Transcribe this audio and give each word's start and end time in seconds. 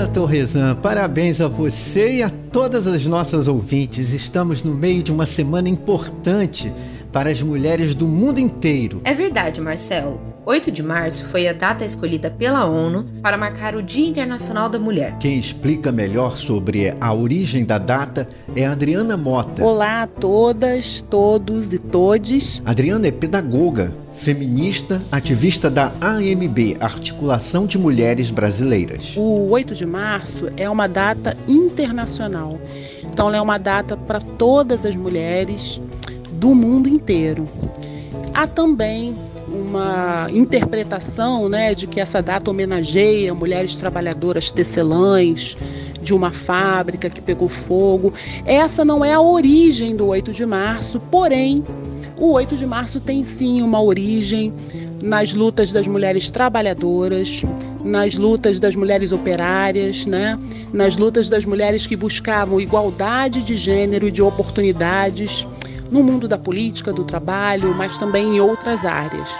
Ana 0.00 0.08
Torresan, 0.08 0.76
parabéns 0.76 1.42
a 1.42 1.46
você 1.46 2.14
e 2.14 2.22
a 2.22 2.30
todas 2.30 2.86
as 2.86 3.06
nossas 3.06 3.46
ouvintes. 3.46 4.14
Estamos 4.14 4.62
no 4.62 4.74
meio 4.74 5.02
de 5.02 5.12
uma 5.12 5.26
semana 5.26 5.68
importante 5.68 6.72
para 7.12 7.28
as 7.28 7.42
mulheres 7.42 7.94
do 7.94 8.06
mundo 8.06 8.40
inteiro. 8.40 9.02
É 9.04 9.12
verdade, 9.12 9.60
Marcelo. 9.60 10.29
8 10.46 10.72
de 10.72 10.82
março 10.82 11.26
foi 11.26 11.46
a 11.46 11.52
data 11.52 11.84
escolhida 11.84 12.30
pela 12.30 12.64
ONU 12.64 13.04
para 13.22 13.36
marcar 13.36 13.76
o 13.76 13.82
Dia 13.82 14.08
Internacional 14.08 14.70
da 14.70 14.78
Mulher. 14.78 15.18
Quem 15.18 15.38
explica 15.38 15.92
melhor 15.92 16.38
sobre 16.38 16.94
a 16.98 17.12
origem 17.12 17.62
da 17.62 17.76
data 17.76 18.26
é 18.56 18.64
a 18.64 18.72
Adriana 18.72 19.18
Mota. 19.18 19.62
Olá 19.62 20.02
a 20.02 20.06
todas, 20.06 21.02
todos 21.10 21.74
e 21.74 21.78
todes. 21.78 22.62
Adriana 22.64 23.06
é 23.06 23.10
pedagoga, 23.10 23.92
feminista, 24.14 25.02
ativista 25.12 25.68
da 25.68 25.92
AMB, 26.00 26.76
Articulação 26.80 27.66
de 27.66 27.78
Mulheres 27.78 28.30
Brasileiras. 28.30 29.14
O 29.18 29.50
8 29.50 29.74
de 29.74 29.84
março 29.84 30.48
é 30.56 30.68
uma 30.70 30.86
data 30.86 31.36
internacional. 31.46 32.58
Então, 33.04 33.28
ela 33.28 33.36
é 33.36 33.40
uma 33.42 33.58
data 33.58 33.94
para 33.94 34.20
todas 34.20 34.86
as 34.86 34.96
mulheres 34.96 35.82
do 36.32 36.54
mundo 36.54 36.88
inteiro. 36.88 37.44
Há 38.32 38.46
também 38.46 39.14
uma 39.70 40.26
interpretação 40.32 41.48
né, 41.48 41.74
de 41.74 41.86
que 41.86 42.00
essa 42.00 42.20
data 42.20 42.50
homenageia 42.50 43.32
mulheres 43.32 43.76
trabalhadoras 43.76 44.50
tecelãs 44.50 45.56
de 46.02 46.12
uma 46.12 46.32
fábrica 46.32 47.08
que 47.08 47.20
pegou 47.20 47.48
fogo. 47.48 48.12
Essa 48.44 48.84
não 48.84 49.04
é 49.04 49.12
a 49.12 49.20
origem 49.20 49.94
do 49.94 50.08
8 50.08 50.32
de 50.32 50.44
março, 50.44 50.98
porém, 50.98 51.64
o 52.16 52.32
8 52.32 52.56
de 52.56 52.66
março 52.66 52.98
tem 52.98 53.22
sim 53.22 53.62
uma 53.62 53.80
origem 53.80 54.52
nas 55.00 55.34
lutas 55.34 55.72
das 55.72 55.86
mulheres 55.86 56.30
trabalhadoras, 56.30 57.42
nas 57.84 58.16
lutas 58.16 58.58
das 58.58 58.74
mulheres 58.74 59.12
operárias, 59.12 60.04
né? 60.04 60.36
nas 60.72 60.96
lutas 60.96 61.30
das 61.30 61.44
mulheres 61.44 61.86
que 61.86 61.94
buscavam 61.94 62.60
igualdade 62.60 63.40
de 63.42 63.56
gênero 63.56 64.08
e 64.08 64.10
de 64.10 64.20
oportunidades 64.20 65.46
no 65.90 66.02
mundo 66.02 66.26
da 66.26 66.36
política, 66.36 66.92
do 66.92 67.04
trabalho, 67.04 67.72
mas 67.74 67.98
também 67.98 68.36
em 68.36 68.40
outras 68.40 68.84
áreas. 68.84 69.30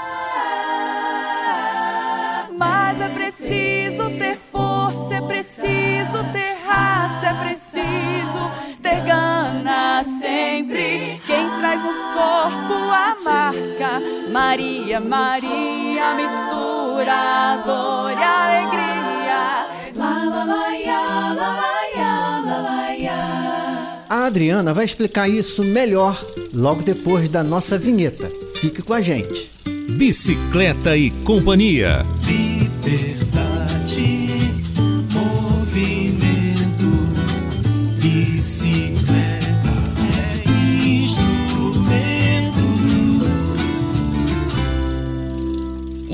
Maria, 14.31 15.00
Maria, 15.00 16.14
mistura 16.14 17.62
dor 17.67 18.11
e 18.12 18.23
alegria. 18.23 19.67
La, 19.97 20.25
la, 20.25 20.45
la, 20.45 20.70
ya, 20.77 21.34
la, 21.34 21.50
la, 21.61 21.72
ya, 21.97 22.41
la, 22.45 22.61
la, 22.61 22.92
ya. 22.92 24.05
A 24.09 24.27
Adriana 24.27 24.72
vai 24.72 24.84
explicar 24.84 25.28
isso 25.28 25.64
melhor 25.64 26.25
logo 26.55 26.83
depois 26.83 27.28
da 27.28 27.42
nossa 27.42 27.77
vinheta. 27.77 28.31
Fique 28.55 28.83
com 28.83 28.95
a 28.95 29.00
gente. 29.00 29.50
Bicicleta 29.97 30.97
e 30.97 31.11
Companhia. 31.25 32.06
Liberdade, 32.27 33.20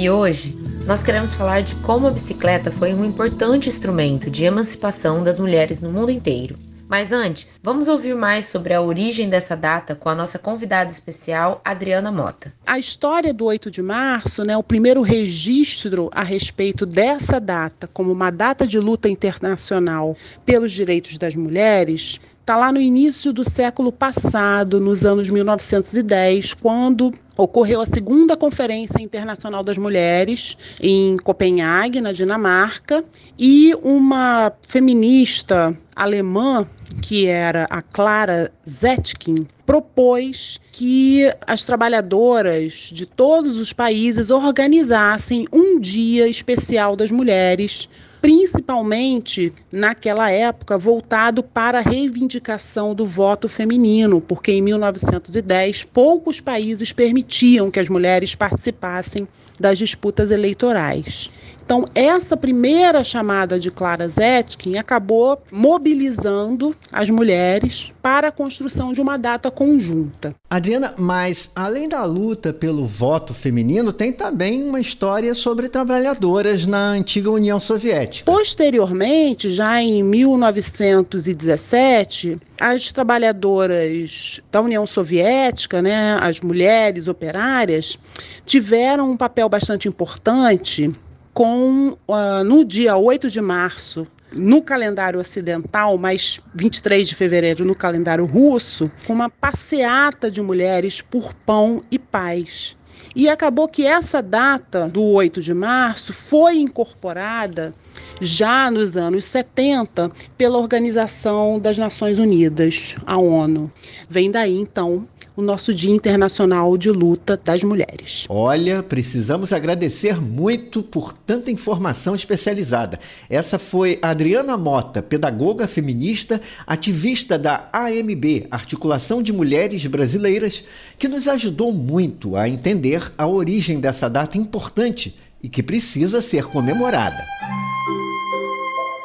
E 0.07 0.11
hoje 0.11 0.55
nós 0.87 1.03
queremos 1.03 1.35
falar 1.35 1.63
de 1.63 1.75
como 1.75 2.07
a 2.07 2.13
bicicleta 2.13 2.71
foi 2.71 2.95
um 2.95 3.05
importante 3.05 3.69
instrumento 3.69 4.31
de 4.31 4.45
emancipação 4.45 5.21
das 5.21 5.41
mulheres 5.41 5.83
no 5.83 5.91
mundo 5.91 6.13
inteiro. 6.13 6.57
Mas 6.89 7.11
antes, 7.11 7.59
vamos 7.61 7.89
ouvir 7.89 8.15
mais 8.15 8.47
sobre 8.47 8.73
a 8.73 8.81
origem 8.81 9.29
dessa 9.29 9.57
data 9.57 9.97
com 9.97 10.09
a 10.09 10.15
nossa 10.15 10.39
convidada 10.39 10.93
especial, 10.93 11.61
Adriana 11.65 12.13
Mota. 12.13 12.55
A 12.65 12.79
história 12.79 13.35
do 13.35 13.47
8 13.47 13.69
de 13.69 13.83
março, 13.83 14.45
né, 14.45 14.57
o 14.57 14.63
primeiro 14.63 15.03
registro 15.03 16.09
a 16.13 16.23
respeito 16.23 16.87
dessa 16.87 17.41
data 17.41 17.89
como 17.93 18.13
uma 18.13 18.31
data 18.31 18.65
de 18.65 18.79
luta 18.79 19.09
internacional 19.09 20.17
pelos 20.45 20.71
direitos 20.71 21.19
das 21.19 21.35
mulheres, 21.35 22.21
está 22.47 22.57
lá 22.57 22.71
no 22.71 22.81
início 22.81 23.33
do 23.33 23.43
século 23.43 23.91
passado, 23.91 24.79
nos 24.79 25.05
anos 25.05 25.29
1910, 25.29 26.55
quando 26.55 27.13
ocorreu 27.37 27.81
a 27.81 27.87
segunda 27.87 28.37
Conferência 28.37 29.03
Internacional 29.03 29.65
das 29.65 29.77
Mulheres 29.77 30.57
em 30.81 31.17
Copenhague, 31.17 32.01
na 32.01 32.13
Dinamarca, 32.13 33.05
e 33.37 33.75
uma 33.83 34.53
feminista 34.63 35.77
alemã, 35.97 36.65
que 37.03 37.27
era 37.27 37.65
a 37.69 37.83
Clara 37.83 38.53
Zetkin, 38.65 39.49
propôs 39.67 40.61
que 40.71 41.29
as 41.49 41.65
trabalhadoras 41.65 42.91
de 42.93 43.07
todos 43.07 43.59
os 43.59 43.73
países 43.73 44.31
organizassem 44.31 45.49
um 45.53 45.81
dia 45.81 46.29
especial 46.29 46.95
das 46.95 47.11
mulheres 47.11 47.89
principalmente 48.21 49.53
naquela 49.71 50.31
época 50.31 50.79
voltado 50.79 51.43
para 51.43 51.79
a 51.79 51.83
reivindicação 51.83 52.95
do 52.95 53.07
voto 53.07 53.49
feminino, 53.49 54.21
porque 54.21 54.53
em 54.53 54.63
1910 54.63 55.85
poucos 55.85 56.41
países 56.41 56.93
permitiam 56.93 57.71
que 57.71 57.81
as 57.81 57.89
mulheres 57.89 58.35
participassem 58.35 59.29
das 59.59 59.79
disputas 59.79 60.31
eleitorais. 60.31 61.31
Então, 61.67 61.85
essa 61.97 62.37
primeira 62.37 63.03
chamada 63.03 63.59
de 63.59 63.73
Clara 63.73 64.07
Zetkin 64.07 64.79
acabou 64.79 65.43
mobilizando 65.51 66.73
as 66.93 67.11
mulheres 67.11 67.93
para 68.01 68.29
a 68.29 68.33
construção 68.33 68.93
de 68.93 69.01
uma 69.01 69.19
data 69.19 69.51
conjunta. 69.51 70.33
Adriana, 70.49 70.95
mas 70.97 71.51
além 71.57 71.89
da 71.89 72.05
luta 72.05 72.53
pelo 72.53 72.87
voto 72.87 73.35
feminino, 73.35 73.93
tem 73.93 74.13
também 74.13 74.63
uma 74.63 74.81
história 74.81 75.35
sobre 75.35 75.69
trabalhadoras 75.69 76.67
na 76.67 76.91
antiga 76.91 77.33
União 77.33 77.59
Soviética. 77.59 78.31
Posteriormente, 78.31 79.51
já 79.51 79.83
em 79.83 80.05
1917, 80.05 82.39
as 82.61 82.93
trabalhadoras 82.93 84.41
da 84.53 84.61
União 84.61 84.87
Soviética, 84.87 85.83
né, 85.83 86.17
as 86.23 86.41
mulheres 86.41 87.09
operárias, 87.09 87.99
tiveram 88.45 89.11
um 89.11 89.17
papel 89.17 89.49
bastante 89.49 89.89
importante 89.89 90.95
com 91.37 91.99
uh, 92.09 92.43
no 92.47 92.65
dia 92.65 92.97
8 92.97 93.29
de 93.29 93.43
março 93.43 94.07
no 94.35 94.63
calendário 94.63 95.21
ocidental, 95.21 95.99
mas 95.99 96.41
23 96.55 97.07
de 97.07 97.15
fevereiro 97.15 97.63
no 97.63 97.75
calendário 97.75 98.25
russo, 98.25 98.91
uma 99.07 99.29
passeata 99.29 100.31
de 100.31 100.41
mulheres 100.41 101.03
por 101.03 101.35
pão 101.35 101.83
e 101.91 101.99
paz. 101.99 102.75
E 103.15 103.29
acabou 103.29 103.69
que 103.69 103.87
essa 103.87 104.23
data 104.23 104.89
do 104.89 105.03
8 105.03 105.43
de 105.43 105.53
março 105.53 106.15
foi 106.15 106.57
incorporada 106.57 107.75
já 108.19 108.71
nos 108.71 108.97
anos 108.97 109.27
70 109.27 110.11
pela 110.39 110.57
Organização 110.57 111.61
das 111.61 111.77
Nações 111.77 112.19
Unidas, 112.19 112.97
a 113.05 113.19
ONU. 113.19 113.71
Vem 114.09 114.31
daí 114.31 114.57
então 114.57 115.07
o 115.37 115.43
nosso 115.43 115.75
Dia 115.75 115.95
Internacional 115.95 116.79
de 116.79 116.91
Luta 116.91 117.37
das 117.37 117.63
Mulheres. 117.63 118.25
Olha, 118.29 118.83
precisamos 118.83 119.53
agradecer 119.53 120.21
muito 120.21 120.83
por 120.83 121.13
tanta 121.13 121.51
informação 121.51 122.15
especializada. 122.15 122.99
Essa 123.29 123.59
foi 123.59 123.99
Adriana 124.01 124.57
Mota, 124.57 125.03
pedagoga 125.03 125.69
feminista, 125.69 126.41
ativista 126.67 127.39
da 127.39 127.69
AMB, 127.71 128.47
Articulação 128.51 129.23
de 129.23 129.33
Mulheres 129.33 129.85
Brasileiras, 129.87 130.65
que 130.99 131.07
nos 131.07 131.29
ajudou 131.29 131.71
muito 131.71 132.35
a 132.35 132.49
entender 132.49 133.13
a 133.19 133.27
origem 133.27 133.79
dessa 133.79 134.09
data 134.09 134.39
importante 134.39 135.15
e 135.43 135.49
que 135.49 135.63
precisa 135.63 136.23
ser 136.23 136.47
comemorada. 136.47 137.23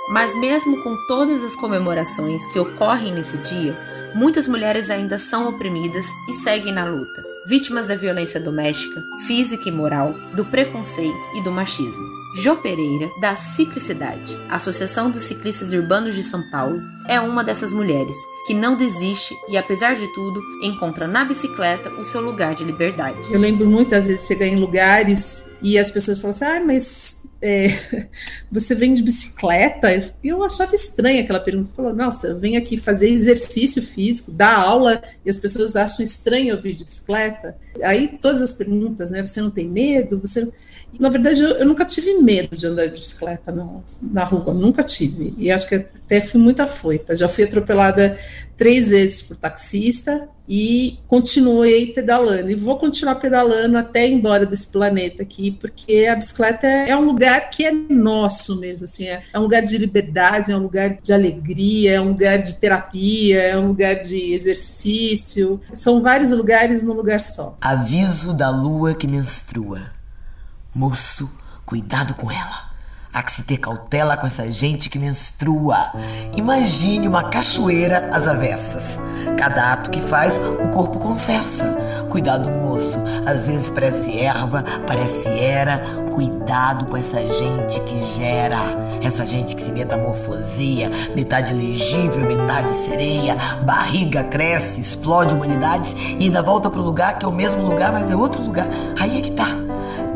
Mas 0.10 0.38
mesmo 0.38 0.81
com 0.83 0.95
todas 1.07 1.44
as 1.44 1.56
comemorações 1.56 2.45
que 2.48 2.60
ocorrem 2.60 3.13
nesse 3.13 3.38
dia, 3.38 3.91
muitas 4.13 4.48
mulheres 4.48 4.90
ainda 4.90 5.18
são 5.18 5.48
oprimidas 5.48 6.06
e 6.30 6.34
seguem 6.34 6.74
na 6.74 6.86
luta, 6.86 7.24
vítimas 7.48 7.88
da 7.88 7.96
violência 7.96 8.40
doméstica, 8.40 9.02
física 9.28 9.69
e 9.69 9.72
moral, 9.72 10.13
do 10.34 10.46
preconceito 10.46 11.18
e 11.36 11.42
do 11.44 11.52
machismo. 11.52 12.22
Jô 12.34 12.56
Pereira, 12.56 13.10
da 13.19 13.36
Ciclicidade, 13.36 14.40
Associação 14.50 15.12
dos 15.12 15.24
Ciclistas 15.24 15.74
Urbanos 15.74 16.16
de 16.16 16.24
São 16.24 16.42
Paulo, 16.50 16.81
é 17.06 17.19
uma 17.19 17.44
dessas 17.44 17.74
mulheres 17.74 18.16
que 18.48 18.54
não 18.54 18.78
desiste 18.78 19.36
e, 19.50 19.58
apesar 19.58 19.96
de 19.96 20.08
tudo, 20.14 20.42
encontra 20.64 21.07
na 21.07 21.25
bicicleta 21.25 21.90
o 21.90 22.06
seu 22.06 22.22
lugar 22.22 22.56
de 22.56 22.64
liberdade. 22.64 23.18
Eu 23.30 23.40
lembro 23.40 23.66
muitas 23.66 24.07
vezes 24.07 24.28
chegar 24.28 24.48
em 24.48 24.56
lugares 24.56 25.52
e 25.62 25.78
as 25.78 25.92
pessoas 25.92 26.19
falam 26.19 26.31
assim: 26.31 26.46
ah, 26.46 26.64
mas 26.66 27.20
é, 27.42 27.68
você 28.52 28.76
vem 28.76 28.94
de 28.94 29.02
bicicleta? 29.02 29.90
E 30.24 30.28
eu 30.28 30.44
achava 30.44 30.76
estranha 30.76 31.22
aquela 31.22 31.40
pergunta. 31.40 31.72
Falou, 31.76 31.94
nossa, 31.94 32.28
eu 32.28 32.40
venho 32.40 32.60
aqui 32.60 32.78
fazer 32.78 33.10
exercício 33.10 33.82
físico, 33.82 34.32
dar 34.32 34.56
aula, 34.56 35.02
e 35.26 35.30
as 35.30 35.40
pessoas 35.40 35.76
acham 35.76 36.06
estranho 36.06 36.50
eu 36.50 36.62
vir 36.62 36.76
de 36.76 36.86
bicicleta. 36.86 37.56
Aí 37.84 38.18
todas 38.22 38.42
as 38.42 38.54
perguntas, 38.54 39.12
né? 39.12 39.26
Você 39.26 39.42
não 39.42 39.50
tem 39.50 39.68
medo? 39.68 40.20
Você 40.20 40.52
Na 41.00 41.10
verdade, 41.10 41.42
eu, 41.42 41.50
eu 41.52 41.66
nunca 41.66 41.86
tive 41.86 42.14
medo 42.20 42.56
de 42.56 42.68
andar 42.68 42.86
de 42.86 42.94
bicicleta 42.94 43.52
no, 43.52 43.84
na 44.02 44.24
rua, 44.24 44.54
nunca 44.54 44.84
tive. 44.84 45.34
E 45.38 45.50
acho 45.50 45.68
que 45.68 45.76
até 45.76 46.22
fui 46.22 46.40
muito 46.40 46.62
afoita. 46.62 47.16
Já 47.16 47.28
fui 47.28 47.44
atropelada 47.44 48.18
três 48.56 48.92
vezes 48.92 49.24
por 49.24 49.38
taxista 49.38 50.30
e 50.53 51.00
continuei 51.07 51.94
pedalando. 51.94 52.51
E 52.51 52.56
vou 52.56 52.77
continuar 52.77 53.15
pedalando 53.15 53.77
até 53.77 54.06
ir 54.06 54.12
embora 54.12 54.45
desse 54.45 54.69
planeta 54.69 55.24
aqui, 55.24 55.50
porque 55.50 56.06
a 56.12 56.13
bicicleta 56.13 56.68
é, 56.68 56.89
é 56.89 56.98
um 56.98 57.06
lugar 57.06 57.50
que 57.50 57.65
é 57.65 57.71
nosso 57.71 58.59
mesmo, 58.59 58.83
assim, 58.83 59.07
é, 59.07 59.24
é, 59.31 59.39
um 59.39 59.44
lugar 59.44 59.62
de 59.62 59.77
liberdade, 59.77 60.51
é 60.51 60.56
um 60.57 60.63
lugar 60.63 60.94
de 60.94 61.13
alegria, 61.13 61.94
é 61.94 62.01
um 62.01 62.09
lugar 62.09 62.38
de 62.38 62.56
terapia, 62.56 63.42
é 63.42 63.57
um 63.57 63.68
lugar 63.68 64.01
de 64.01 64.33
exercício. 64.33 65.62
São 65.71 66.01
vários 66.01 66.31
lugares 66.31 66.83
num 66.83 66.95
lugar 66.95 67.21
só. 67.21 67.57
Aviso 67.62 68.33
da 68.33 68.50
lua 68.50 68.94
que 68.94 69.07
menstrua. 69.07 69.83
Moço, 70.75 71.33
cuidado 71.65 72.13
com 72.15 72.30
ela. 72.30 72.70
Há 73.13 73.22
que 73.22 73.31
se 73.34 73.44
ter 73.44 73.58
cautela 73.58 74.16
com 74.16 74.25
essa 74.25 74.50
gente 74.50 74.90
que 74.90 74.98
menstrua. 74.98 75.92
Imagine 76.34 77.10
uma 77.10 77.24
cachoeira 77.24 78.10
às 78.13 78.25
avessas. 78.25 79.02
Cada 79.38 79.74
ato 79.74 79.90
que 79.90 80.00
faz, 80.00 80.40
o 80.63 80.69
corpo 80.69 80.98
confessa. 80.98 81.75
Cuidado, 82.10 82.50
moço. 82.50 82.98
Às 83.25 83.48
vezes 83.48 83.69
parece 83.69 84.18
erva, 84.18 84.63
parece 84.88 85.28
era. 85.28 85.80
Cuidado 86.13 86.86
com 86.86 86.96
essa 86.96 87.19
gente 87.19 87.81
que 87.81 88.16
gera. 88.16 88.60
Essa 89.04 89.25
gente 89.25 89.57
que 89.57 89.62
se 89.62 89.74
metamorfoseia. 89.74 90.90
Metade 91.14 91.54
legível, 91.54 92.25
metade 92.25 92.72
sereia. 92.72 93.36
Barriga 93.66 94.24
cresce, 94.24 94.80
explode 94.80 95.36
humanidades 95.36 95.94
e 96.18 96.24
ainda 96.24 96.42
volta 96.42 96.69
pro 96.69 96.81
lugar 96.81 97.19
que 97.19 97.25
é 97.25 97.28
o 97.28 97.34
mesmo 97.34 97.62
lugar, 97.62 97.92
mas 97.92 98.10
é 98.10 98.16
outro 98.16 98.42
lugar. 98.42 98.68
Aí 98.98 99.19
é 99.19 99.22
que 99.22 99.31
tá 99.31 99.61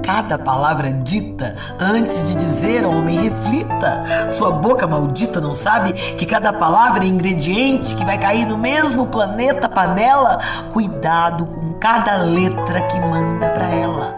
cada 0.05 0.37
palavra 0.37 0.93
dita, 0.93 1.55
antes 1.79 2.29
de 2.29 2.35
dizer 2.35 2.83
ao 2.83 2.91
homem, 2.91 3.27
reflita. 3.27 4.29
Sua 4.29 4.51
boca 4.51 4.85
maldita 4.85 5.41
não 5.41 5.55
sabe 5.55 5.93
que 5.93 6.27
cada 6.27 6.53
palavra 6.53 7.03
é 7.03 7.07
ingrediente 7.07 7.95
que 7.95 8.05
vai 8.05 8.17
cair 8.17 8.45
no 8.45 8.57
mesmo 8.57 9.07
planeta 9.07 9.67
panela? 9.67 10.39
Cuidado 10.71 11.47
com 11.47 11.73
cada 11.73 12.17
letra 12.17 12.81
que 12.83 12.99
manda 12.99 13.49
para 13.49 13.67
ela. 13.67 14.15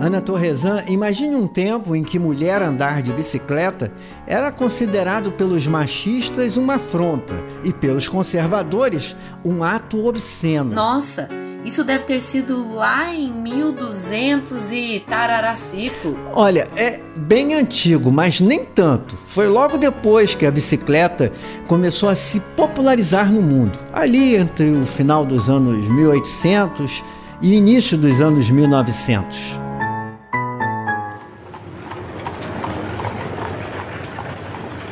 Ana 0.00 0.22
Torresan, 0.22 0.82
imagine 0.88 1.36
um 1.36 1.46
tempo 1.46 1.94
em 1.94 2.02
que 2.02 2.18
mulher 2.18 2.62
andar 2.62 3.02
de 3.02 3.12
bicicleta 3.12 3.92
era 4.26 4.50
considerado 4.50 5.30
pelos 5.30 5.66
machistas 5.66 6.56
uma 6.56 6.76
afronta 6.76 7.34
e 7.62 7.70
pelos 7.70 8.08
conservadores 8.08 9.14
um 9.44 9.62
ato 9.62 10.06
obsceno. 10.06 10.74
Nossa, 10.74 11.28
isso 11.64 11.84
deve 11.84 12.04
ter 12.04 12.20
sido 12.20 12.74
lá 12.74 13.14
em 13.14 13.30
1200 13.30 14.72
e 14.72 15.00
tararacico. 15.00 16.18
Olha, 16.32 16.66
é 16.74 16.98
bem 17.14 17.54
antigo, 17.54 18.10
mas 18.10 18.40
nem 18.40 18.64
tanto. 18.64 19.16
Foi 19.16 19.46
logo 19.46 19.76
depois 19.76 20.34
que 20.34 20.46
a 20.46 20.50
bicicleta 20.50 21.30
começou 21.66 22.08
a 22.08 22.14
se 22.14 22.40
popularizar 22.56 23.30
no 23.30 23.42
mundo. 23.42 23.78
Ali 23.92 24.36
entre 24.36 24.70
o 24.70 24.86
final 24.86 25.24
dos 25.24 25.50
anos 25.50 25.86
1800 25.86 27.02
e 27.42 27.54
início 27.54 27.98
dos 27.98 28.20
anos 28.20 28.48
1900. 28.48 29.38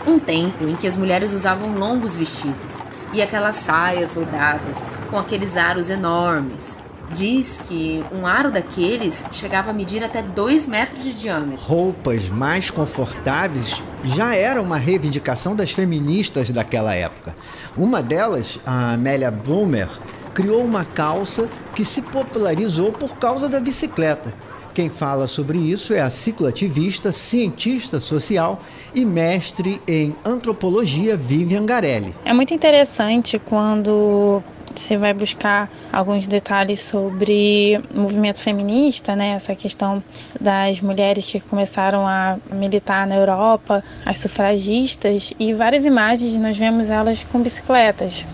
Um 0.06 0.18
tempo 0.18 0.64
em 0.64 0.76
que 0.76 0.86
as 0.86 0.96
mulheres 0.96 1.32
usavam 1.32 1.74
longos 1.74 2.14
vestidos 2.14 2.82
e 3.12 3.22
aquelas 3.22 3.56
saias 3.56 4.14
rodadas 4.14 4.78
com 5.10 5.18
aqueles 5.18 5.56
aros 5.56 5.90
enormes. 5.90 6.78
Diz 7.10 7.58
que 7.64 8.04
um 8.12 8.26
aro 8.26 8.50
daqueles 8.50 9.24
chegava 9.32 9.70
a 9.70 9.72
medir 9.72 10.04
até 10.04 10.22
2 10.22 10.66
metros 10.66 11.02
de 11.02 11.14
diâmetro. 11.14 11.64
Roupas 11.64 12.28
mais 12.28 12.70
confortáveis 12.70 13.82
já 14.04 14.34
era 14.34 14.60
uma 14.60 14.76
reivindicação 14.76 15.56
das 15.56 15.72
feministas 15.72 16.50
daquela 16.50 16.94
época. 16.94 17.34
Uma 17.76 18.02
delas, 18.02 18.60
a 18.66 18.92
Amélia 18.92 19.30
Bloomer, 19.30 19.88
criou 20.34 20.62
uma 20.62 20.84
calça 20.84 21.48
que 21.74 21.84
se 21.84 22.02
popularizou 22.02 22.92
por 22.92 23.16
causa 23.16 23.48
da 23.48 23.58
bicicleta. 23.58 24.34
Quem 24.78 24.88
fala 24.88 25.26
sobre 25.26 25.58
isso 25.58 25.92
é 25.92 26.00
a 26.00 26.08
cicloativista, 26.08 27.10
cientista 27.10 27.98
social 27.98 28.62
e 28.94 29.04
mestre 29.04 29.82
em 29.88 30.14
antropologia 30.24 31.16
Vivian 31.16 31.66
Garelli. 31.66 32.14
É 32.24 32.32
muito 32.32 32.54
interessante 32.54 33.40
quando 33.40 34.40
você 34.72 34.96
vai 34.96 35.12
buscar 35.12 35.68
alguns 35.92 36.28
detalhes 36.28 36.78
sobre 36.78 37.82
o 37.92 38.02
movimento 38.02 38.38
feminista, 38.38 39.16
né? 39.16 39.30
Essa 39.30 39.52
questão 39.56 40.00
das 40.40 40.80
mulheres 40.80 41.26
que 41.26 41.40
começaram 41.40 42.06
a 42.06 42.38
militar 42.52 43.04
na 43.04 43.16
Europa, 43.16 43.82
as 44.06 44.18
sufragistas 44.18 45.34
e 45.40 45.52
várias 45.54 45.86
imagens 45.86 46.38
nós 46.38 46.56
vemos 46.56 46.88
elas 46.88 47.26
com 47.32 47.40
bicicletas. 47.42 48.24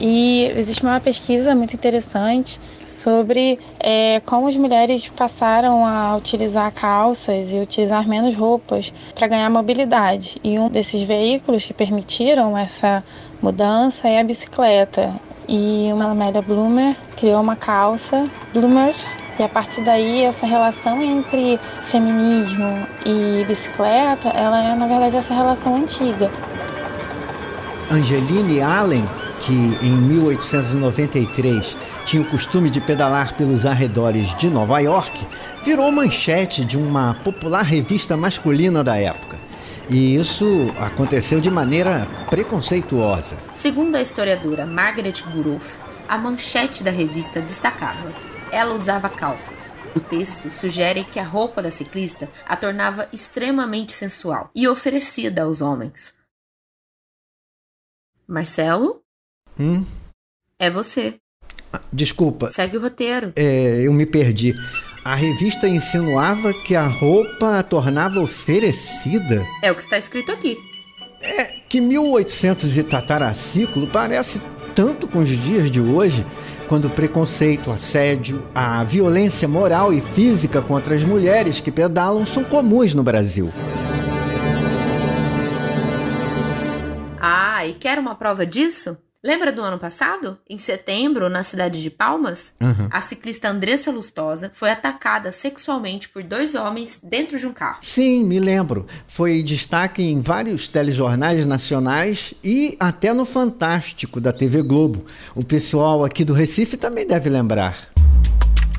E 0.00 0.52
existe 0.56 0.82
uma 0.82 1.00
pesquisa 1.00 1.54
muito 1.54 1.74
interessante 1.74 2.60
sobre 2.86 3.58
é, 3.80 4.20
como 4.24 4.46
as 4.46 4.56
mulheres 4.56 5.08
passaram 5.08 5.84
a 5.84 6.16
utilizar 6.16 6.72
calças 6.72 7.52
e 7.52 7.58
utilizar 7.58 8.06
menos 8.06 8.36
roupas 8.36 8.92
para 9.14 9.26
ganhar 9.26 9.50
mobilidade. 9.50 10.36
E 10.44 10.58
um 10.58 10.68
desses 10.68 11.02
veículos 11.02 11.64
que 11.66 11.74
permitiram 11.74 12.56
essa 12.56 13.02
mudança 13.42 14.08
é 14.08 14.20
a 14.20 14.24
bicicleta. 14.24 15.12
E 15.48 15.88
uma 15.92 16.10
Amélia 16.10 16.42
Bloomer 16.42 16.94
criou 17.16 17.40
uma 17.40 17.56
calça, 17.56 18.28
Bloomers, 18.52 19.16
e 19.38 19.42
a 19.42 19.48
partir 19.48 19.80
daí 19.80 20.22
essa 20.22 20.46
relação 20.46 21.02
entre 21.02 21.58
feminismo 21.82 22.86
e 23.06 23.44
bicicleta, 23.46 24.28
ela 24.28 24.62
é 24.62 24.74
na 24.76 24.86
verdade 24.86 25.16
essa 25.16 25.32
relação 25.32 25.74
antiga. 25.74 26.30
Angeline 27.90 28.60
Allen 28.60 29.08
que 29.40 29.52
em 29.82 29.92
1893 29.92 31.76
tinha 32.04 32.22
o 32.22 32.30
costume 32.30 32.70
de 32.70 32.80
pedalar 32.80 33.36
pelos 33.36 33.66
arredores 33.66 34.34
de 34.36 34.50
Nova 34.50 34.78
York, 34.80 35.26
virou 35.64 35.90
manchete 35.90 36.64
de 36.64 36.76
uma 36.76 37.14
popular 37.24 37.62
revista 37.62 38.16
masculina 38.16 38.82
da 38.82 38.96
época. 38.96 39.38
E 39.90 40.16
isso 40.16 40.46
aconteceu 40.78 41.40
de 41.40 41.50
maneira 41.50 42.06
preconceituosa. 42.28 43.38
Segundo 43.54 43.96
a 43.96 44.02
historiadora 44.02 44.66
Margaret 44.66 45.22
Guroff, 45.32 45.78
a 46.06 46.18
manchete 46.18 46.82
da 46.82 46.90
revista 46.90 47.40
destacava: 47.40 48.12
ela 48.52 48.74
usava 48.74 49.08
calças. 49.08 49.74
O 49.96 50.00
texto 50.00 50.50
sugere 50.50 51.04
que 51.04 51.18
a 51.18 51.24
roupa 51.24 51.62
da 51.62 51.70
ciclista 51.70 52.30
a 52.46 52.56
tornava 52.56 53.08
extremamente 53.12 53.92
sensual 53.92 54.50
e 54.54 54.68
oferecida 54.68 55.42
aos 55.42 55.60
homens. 55.60 56.14
Marcelo? 58.26 59.02
Hum? 59.58 59.84
É 60.58 60.70
você. 60.70 61.14
Desculpa. 61.92 62.50
Segue 62.50 62.76
o 62.76 62.80
roteiro. 62.80 63.32
É, 63.36 63.80
eu 63.86 63.92
me 63.92 64.06
perdi. 64.06 64.54
A 65.04 65.14
revista 65.14 65.68
insinuava 65.68 66.52
que 66.52 66.74
a 66.74 66.86
roupa 66.86 67.58
a 67.58 67.62
tornava 67.62 68.20
oferecida? 68.20 69.46
É 69.62 69.70
o 69.70 69.74
que 69.74 69.82
está 69.82 69.96
escrito 69.96 70.32
aqui. 70.32 70.56
É 71.20 71.44
que 71.68 71.80
1800 71.80 72.78
e 72.78 72.82
tataraciclo 72.82 73.86
parece 73.86 74.40
tanto 74.74 75.08
com 75.08 75.18
os 75.18 75.28
dias 75.28 75.70
de 75.70 75.80
hoje, 75.80 76.24
quando 76.68 76.84
o 76.84 76.90
preconceito, 76.90 77.70
assédio, 77.70 78.46
a 78.54 78.84
violência 78.84 79.48
moral 79.48 79.92
e 79.92 80.00
física 80.00 80.62
contra 80.62 80.94
as 80.94 81.02
mulheres 81.02 81.58
que 81.58 81.72
pedalam 81.72 82.24
são 82.26 82.44
comuns 82.44 82.94
no 82.94 83.02
Brasil. 83.02 83.52
Ah, 87.20 87.66
e 87.66 87.74
quer 87.74 87.98
uma 87.98 88.14
prova 88.14 88.46
disso? 88.46 88.96
Lembra 89.24 89.50
do 89.50 89.60
ano 89.64 89.78
passado? 89.80 90.38
Em 90.48 90.58
setembro, 90.58 91.28
na 91.28 91.42
cidade 91.42 91.82
de 91.82 91.90
Palmas, 91.90 92.54
Uhum. 92.60 92.88
a 92.88 93.00
ciclista 93.00 93.48
Andressa 93.48 93.90
Lustosa 93.90 94.48
foi 94.54 94.70
atacada 94.70 95.32
sexualmente 95.32 96.08
por 96.08 96.22
dois 96.22 96.54
homens 96.54 97.00
dentro 97.02 97.36
de 97.36 97.44
um 97.44 97.52
carro. 97.52 97.78
Sim, 97.80 98.24
me 98.24 98.38
lembro. 98.38 98.86
Foi 99.08 99.42
destaque 99.42 100.04
em 100.04 100.20
vários 100.20 100.68
telejornais 100.68 101.46
nacionais 101.46 102.32
e 102.44 102.76
até 102.78 103.12
no 103.12 103.24
Fantástico 103.24 104.20
da 104.20 104.32
TV 104.32 104.62
Globo. 104.62 105.04
O 105.34 105.44
pessoal 105.44 106.04
aqui 106.04 106.24
do 106.24 106.32
Recife 106.32 106.76
também 106.76 107.04
deve 107.04 107.28
lembrar. 107.28 107.76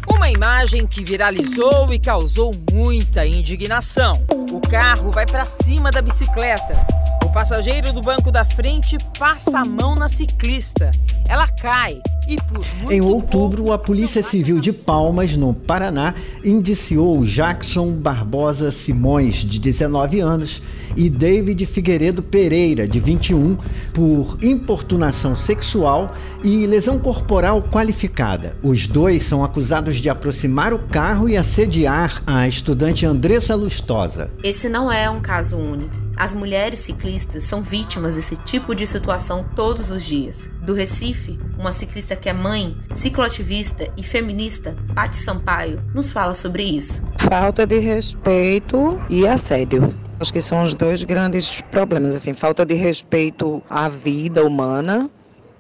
Uma 0.08 0.30
imagem 0.32 0.88
que 0.88 1.04
viralizou 1.04 1.94
e 1.94 2.00
causou 2.00 2.56
muita 2.72 3.26
indignação. 3.26 4.26
O 4.54 4.62
carro 4.62 5.12
vai 5.12 5.26
para 5.26 5.46
cima 5.46 5.92
da 5.92 6.02
bicicleta. 6.02 6.78
O 7.24 7.30
passageiro 7.32 7.94
do 7.94 8.02
banco 8.02 8.32
da 8.32 8.44
frente 8.46 8.98
passa 9.18 9.60
a 9.60 9.66
mão 9.66 9.96
na 9.96 10.08
ciclista. 10.08 10.92
Ela 11.28 11.48
cai 11.48 12.02
E 12.28 12.38
por 12.38 12.66
muito 12.82 12.92
Em 12.92 13.02
outubro, 13.02 13.72
a 13.72 13.78
Polícia 13.78 14.24
Civil 14.24 14.60
de 14.60 14.74
Palmas, 14.74 15.36
no 15.36 15.54
Paraná, 15.54 16.16
indiciou 16.44 17.24
Jackson 17.24 17.92
Barbosa 17.92 18.72
Simões, 18.72 19.36
de 19.36 19.60
19 19.60 20.20
anos, 20.20 20.62
e 20.98 21.10
David 21.10 21.66
Figueiredo 21.66 22.24
Pereira, 22.24 22.88
de 22.88 23.00
21, 23.00 23.58
por 23.94 24.38
importunação 24.42 25.36
sexual 25.36 26.12
e 26.44 26.66
lesão 26.66 26.98
corporal 27.00 27.62
qualificada. 27.62 28.58
Os 28.64 28.88
dois 28.88 29.24
são 29.24 29.44
acusados 29.44 29.98
de 29.98 30.10
aproximar 30.10 30.74
o 30.74 30.80
carro 30.80 31.30
e 31.30 31.38
assediar 31.38 32.24
a 32.26 32.48
estudante 32.48 33.06
Andressa 33.06 33.56
Lustosa. 33.56 34.32
Esse 34.44 34.68
não 34.68 34.92
é 34.92 35.10
um 35.10 35.22
caso 35.22 35.58
único. 35.58 35.99
As 36.20 36.34
mulheres 36.34 36.80
ciclistas 36.80 37.46
são 37.46 37.62
vítimas 37.62 38.16
desse 38.16 38.36
tipo 38.36 38.76
de 38.76 38.86
situação 38.86 39.46
todos 39.56 39.90
os 39.90 40.04
dias. 40.04 40.50
Do 40.62 40.74
Recife, 40.74 41.40
uma 41.58 41.72
ciclista 41.72 42.14
que 42.14 42.28
é 42.28 42.34
mãe, 42.34 42.76
cicloativista 42.94 43.90
e 43.96 44.04
feminista, 44.04 44.76
Paty 44.94 45.16
Sampaio, 45.16 45.82
nos 45.96 46.12
fala 46.12 46.36
sobre 46.36 46.64
isso. 46.64 47.02
Falta 47.20 47.66
de 47.66 47.80
respeito 47.80 49.00
e 49.10 49.26
assédio. 49.26 49.96
Acho 50.20 50.34
que 50.34 50.42
são 50.42 50.62
os 50.66 50.76
dois 50.76 51.06
grandes 51.06 51.62
problemas, 51.72 52.14
assim, 52.14 52.34
falta 52.34 52.66
de 52.66 52.74
respeito 52.74 53.64
à 53.70 53.88
vida 53.88 54.44
humana 54.46 55.10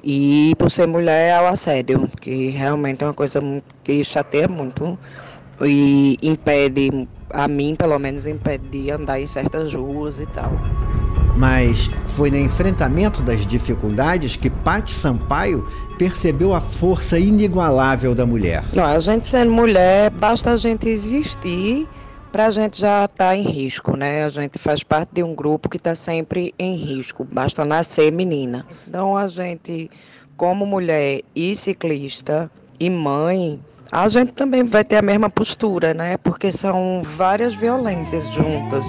e 0.03 0.53
por 0.57 0.69
ser 0.69 0.87
mulher 0.87 1.35
ao 1.35 1.47
assédio, 1.47 2.11
que 2.19 2.49
realmente 2.49 3.01
é 3.01 3.07
uma 3.07 3.13
coisa 3.13 3.41
que 3.81 4.03
chateia 4.03 4.49
muito 4.49 4.99
e 5.61 6.17
impede, 6.21 7.07
a 7.31 7.47
mim 7.47 7.75
pelo 7.75 7.97
menos, 7.99 8.25
impede 8.25 8.67
de 8.69 8.91
andar 8.91 9.19
em 9.19 9.27
certas 9.27 9.73
ruas 9.73 10.19
e 10.19 10.25
tal. 10.27 10.51
Mas 11.35 11.89
foi 12.07 12.29
no 12.29 12.37
enfrentamento 12.37 13.21
das 13.21 13.45
dificuldades 13.45 14.35
que 14.35 14.49
Paty 14.49 14.91
Sampaio 14.91 15.65
percebeu 15.97 16.53
a 16.53 16.59
força 16.59 17.17
inigualável 17.17 18.13
da 18.13 18.25
mulher. 18.25 18.63
Não, 18.75 18.83
a 18.83 18.99
gente 18.99 19.25
sendo 19.25 19.51
mulher, 19.51 20.09
basta 20.11 20.51
a 20.51 20.57
gente 20.57 20.89
existir 20.89 21.87
para 22.31 22.47
a 22.47 22.51
gente 22.51 22.79
já 22.81 23.05
estar 23.05 23.35
em 23.35 23.43
risco, 23.43 23.95
né? 23.95 24.23
A 24.23 24.29
gente 24.29 24.59
faz 24.59 24.83
parte 24.83 25.09
de 25.13 25.23
um 25.23 25.33
grupo 25.33 25.69
que 25.69 25.77
está 25.77 25.95
sempre 25.95 26.53
em 26.59 26.75
risco, 26.75 27.25
basta 27.31 27.65
nascer 27.65 28.11
menina. 28.11 28.65
Então 28.87 29.17
a 29.17 29.27
gente, 29.27 29.89
como 30.37 30.65
mulher 30.65 31.21
e 31.35 31.55
ciclista 31.55 32.51
e 32.79 32.89
mãe, 32.89 33.59
a 33.91 34.07
gente 34.07 34.31
também 34.33 34.63
vai 34.63 34.83
ter 34.83 34.97
a 34.97 35.01
mesma 35.01 35.29
postura, 35.29 35.93
né? 35.93 36.17
Porque 36.17 36.51
são 36.51 37.01
várias 37.03 37.53
violências 37.53 38.27
juntas. 38.27 38.85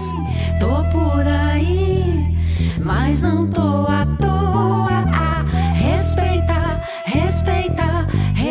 Tô 0.59 0.85
por 0.91 1.27
aí, 1.27 2.37
mas 2.85 3.23
não 3.23 3.49
tô 3.49 3.87
à 3.87 4.07
toa. 4.19 4.40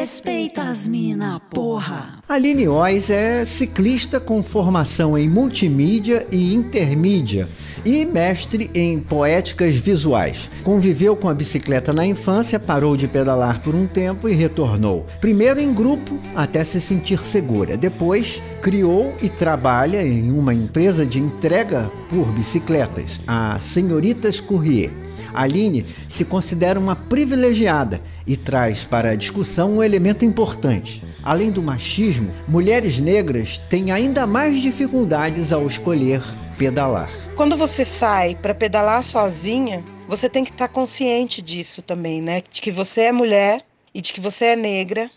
Respeita 0.10 0.64
as 0.64 0.88
mina, 0.88 1.40
porra. 1.52 2.18
Aline 2.28 2.68
Oz 2.68 3.12
é 3.12 3.46
ciclista 3.46 4.20
com 4.20 4.42
formação 4.42 5.16
em 5.16 5.30
multimídia 5.30 6.26
e 6.32 6.52
intermídia 6.56 7.48
e 7.86 8.04
mestre 8.08 8.72
em 8.74 9.00
poéticas 9.00 9.76
visuais. 9.76 10.50
Conviveu 10.64 11.16
com 11.16 11.30
a 11.30 11.34
bicicleta 11.36 11.94
na 11.94 12.08
infância, 12.08 12.60
parou 12.60 12.98
de 12.98 13.08
pedalar 13.08 13.62
por 13.62 13.76
um 13.76 13.86
tempo 13.86 14.28
e 14.28 14.34
retornou. 14.34 15.06
Primeiro 15.22 15.60
em 15.60 15.72
grupo, 15.72 16.20
até 16.36 16.66
se 16.66 16.82
sentir 16.82 17.20
segura. 17.28 17.78
Depois, 17.78 18.42
criou 18.64 19.16
e 19.22 19.30
trabalha 19.30 20.02
em 20.02 20.32
uma 20.32 20.56
empresa 20.56 21.06
de 21.06 21.20
entrega 21.20 21.92
por 22.10 22.32
bicicletas, 22.32 23.22
a 23.28 23.60
Senhoritas 23.60 24.42
Courrier. 24.42 24.92
Aline 25.34 25.86
se 26.08 26.26
considera 26.26 26.80
uma 26.80 26.96
privilegiada 26.96 28.02
e 28.26 28.36
traz 28.36 28.86
para 28.86 29.12
a 29.12 29.16
discussão 29.16 29.78
um 29.78 29.84
elemento 29.84 30.26
importante. 30.26 31.04
Além 31.24 31.52
do 31.52 31.62
machismo, 31.62 32.32
mulheres 32.48 33.00
negras 33.00 33.60
têm 33.70 33.92
ainda 33.92 34.26
mais 34.26 34.62
dificuldades 34.62 35.52
ao 35.52 35.68
escolher 35.68 36.22
pedalar. 36.58 37.10
Quando 37.36 37.56
você 37.56 37.86
sai 37.86 38.36
para 38.36 38.54
pedalar 38.54 39.04
sozinha, 39.04 39.84
você 40.08 40.28
tem 40.30 40.44
que 40.44 40.52
estar 40.52 40.68
consciente 40.68 41.42
disso 41.42 41.82
também, 41.82 42.22
né? 42.22 42.44
De 42.50 42.62
que 42.62 42.72
você 42.72 43.02
é 43.02 43.12
mulher 43.12 43.66
e 43.94 44.02
de 44.02 44.12
que 44.12 44.20
você 44.20 44.46
é 44.46 44.56
negra 44.56 45.10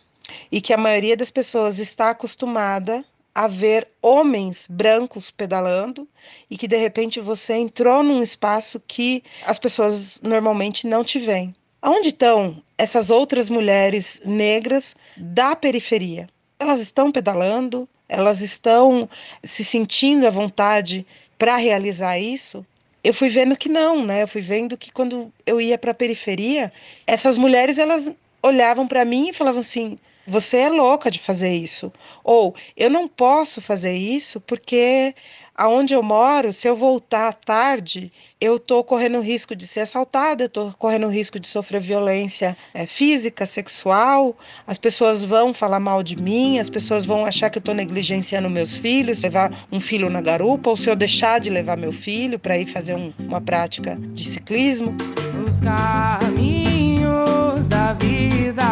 e 0.51 0.61
que 0.61 0.73
a 0.73 0.79
maioria 0.79 1.17
das 1.17 1.31
pessoas 1.31 1.79
está 1.79 2.11
acostumada 2.11 3.05
a 3.35 3.47
ver 3.47 3.89
homens 4.01 4.67
brancos 4.69 5.31
pedalando 5.31 6.07
e 6.51 6.57
que 6.57 6.69
de 6.69 6.77
repente 6.77 7.21
você 7.21 7.55
entrou 7.55 8.03
num 8.03 8.23
espaço 8.23 8.81
que 8.87 9.23
as 9.47 9.59
pessoas 9.59 10.21
normalmente 10.23 10.87
não 10.87 11.03
te 11.03 11.19
veem. 11.19 11.55
Aonde 11.81 12.09
estão 12.09 12.63
essas 12.79 13.11
outras 13.11 13.49
mulheres 13.51 14.21
negras 14.25 14.95
da 15.17 15.57
periferia? 15.57 16.29
Elas 16.59 16.81
estão 16.81 17.11
pedalando? 17.11 17.89
Elas 18.09 18.41
estão 18.41 19.09
se 19.43 19.65
sentindo 19.65 20.27
à 20.27 20.31
vontade 20.31 21.07
para 21.39 21.57
realizar 21.57 22.19
isso? 22.19 22.65
Eu 23.03 23.13
fui 23.13 23.29
vendo 23.29 23.57
que 23.57 23.69
não, 23.69 24.05
né? 24.05 24.23
Eu 24.23 24.29
fui 24.29 24.43
vendo 24.43 24.77
que 24.77 24.93
quando 24.93 25.33
eu 25.45 25.61
ia 25.61 25.77
para 25.77 25.91
a 25.91 25.95
periferia, 25.95 26.73
essas 27.05 27.37
mulheres 27.37 27.79
elas 27.79 28.09
olhavam 28.41 28.87
para 28.87 29.05
mim 29.05 29.31
e 29.31 29.33
falavam 29.33 29.61
assim: 29.61 29.99
"Você 30.27 30.59
é 30.59 30.69
louca 30.69 31.11
de 31.11 31.19
fazer 31.19 31.55
isso". 31.55 31.93
Ou 32.23 32.55
"Eu 32.77 32.91
não 32.91 33.09
posso 33.09 33.61
fazer 33.61 33.95
isso 33.95 34.41
porque 34.41 35.15
aonde 35.55 35.93
eu 35.93 36.03
moro, 36.03 36.51
se 36.53 36.67
eu 36.67 36.75
voltar 36.75 37.35
tarde, 37.35 38.11
eu 38.41 38.57
estou 38.57 38.83
correndo 38.83 39.21
risco 39.21 39.55
de 39.55 39.67
ser 39.67 39.81
assaltada, 39.81 40.45
eu 40.45 40.47
estou 40.47 40.73
correndo 40.79 41.07
risco 41.09 41.39
de 41.39 41.47
sofrer 41.47 41.79
violência 41.81 42.57
eh, 42.73 42.87
física, 42.87 43.45
sexual, 43.45 44.35
as 44.67 44.79
pessoas 44.79 45.23
vão 45.23 45.53
falar 45.53 45.79
mal 45.79 46.03
de 46.03 46.17
mim, 46.17 46.59
as 46.59 46.71
pessoas 46.71 47.05
vão 47.05 47.27
achar 47.27 47.51
que 47.51 47.59
eu 47.59 47.61
estou 47.61 47.75
negligenciando 47.75 48.49
meus 48.49 48.77
filhos, 48.77 49.23
levar 49.23 49.53
um 49.71 49.79
filho 49.79 50.09
na 50.09 50.23
garupa, 50.23 50.71
ou 50.71 50.77
se 50.77 50.89
eu 50.89 50.97
deixar 50.97 51.39
de 51.39 51.51
levar 51.51 51.77
meu 51.77 51.93
filho 51.93 52.39
para 52.39 52.57
ir 52.59 52.67
fazer 52.67 52.95
um- 52.95 53.13
uma 53.21 53.41
prática 53.41 53.97
de 54.15 54.25
ciclismo. 54.25 54.97
Os 55.47 55.61
caminhos 55.61 57.69
da 57.69 57.93
vida, 57.93 58.63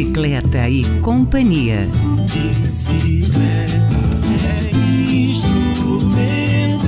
Bicicleta 0.00 0.66
e 0.66 0.82
companhia. 1.02 1.86
Bicicleta 2.22 3.76
é 4.46 5.12
instrumento. 5.12 6.86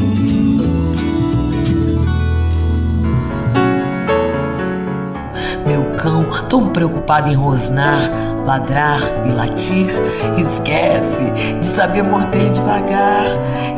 Meu 5.67 5.95
cão, 5.97 6.25
tão 6.49 6.71
preocupado 6.71 7.29
em 7.29 7.35
rosnar, 7.35 8.01
ladrar 8.45 9.01
e 9.25 9.31
latir, 9.31 9.91
esquece 10.37 11.59
de 11.59 11.65
saber 11.65 12.03
morder 12.03 12.51
devagar, 12.53 13.27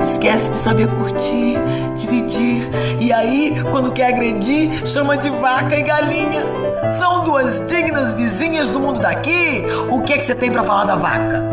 esquece 0.03 0.51
de 0.51 0.57
saber 0.57 0.89
curtir, 0.89 1.59
dividir. 1.97 2.71
E 2.99 3.13
aí, 3.13 3.63
quando 3.71 3.93
quer 3.93 4.09
agredir, 4.09 4.87
chama 4.87 5.17
de 5.17 5.31
vaca 5.31 5.77
e 5.77 5.83
galinha. 5.83 6.45
São 6.93 7.25
duas 7.25 7.65
dignas 7.67 8.15
vizinhas 8.15 8.71
do 8.71 8.81
mundo 8.81 9.01
daqui. 9.01 9.65
O 9.91 10.03
que 10.03 10.13
é 10.13 10.19
que 10.19 10.25
você 10.25 10.35
tem 10.35 10.51
pra 10.51 10.63
falar 10.63 10.85
da 10.85 10.97
vaca? 10.97 11.45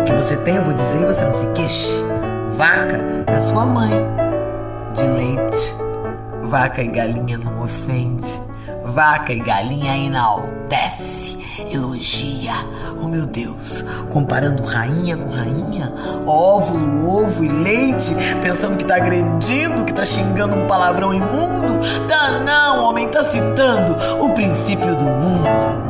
O 0.00 0.04
que 0.04 0.12
você 0.12 0.36
tem, 0.36 0.56
eu 0.56 0.64
vou 0.64 0.74
dizer 0.74 1.02
e 1.02 1.06
você 1.06 1.24
não 1.24 1.34
se 1.34 1.46
queixe. 1.48 2.02
Vaca 2.56 3.24
é 3.26 3.40
sua 3.40 3.66
mãe 3.66 3.90
de 4.94 5.04
leite. 5.04 5.76
Vaca 6.42 6.82
e 6.82 6.86
galinha 6.86 7.38
não 7.38 7.62
ofende. 7.62 8.40
Vaca 8.96 9.30
e 9.30 9.40
galinha 9.40 9.94
enaltece, 9.94 11.36
elogia. 11.70 12.54
Oh 12.98 13.06
meu 13.06 13.26
Deus, 13.26 13.84
comparando 14.10 14.62
rainha 14.62 15.18
com 15.18 15.28
rainha, 15.28 15.92
óvulo, 16.26 17.06
ovo 17.06 17.44
e 17.44 17.48
leite, 17.48 18.16
pensando 18.40 18.74
que 18.74 18.86
tá 18.86 18.96
agredindo, 18.96 19.84
que 19.84 19.92
tá 19.92 20.06
xingando 20.06 20.56
um 20.56 20.66
palavrão 20.66 21.12
imundo. 21.12 21.78
Tá 22.08 22.38
não, 22.42 22.84
homem, 22.84 23.06
tá 23.08 23.22
citando 23.22 23.94
o 24.18 24.30
princípio 24.30 24.96
do 24.96 25.04
mundo. 25.04 25.85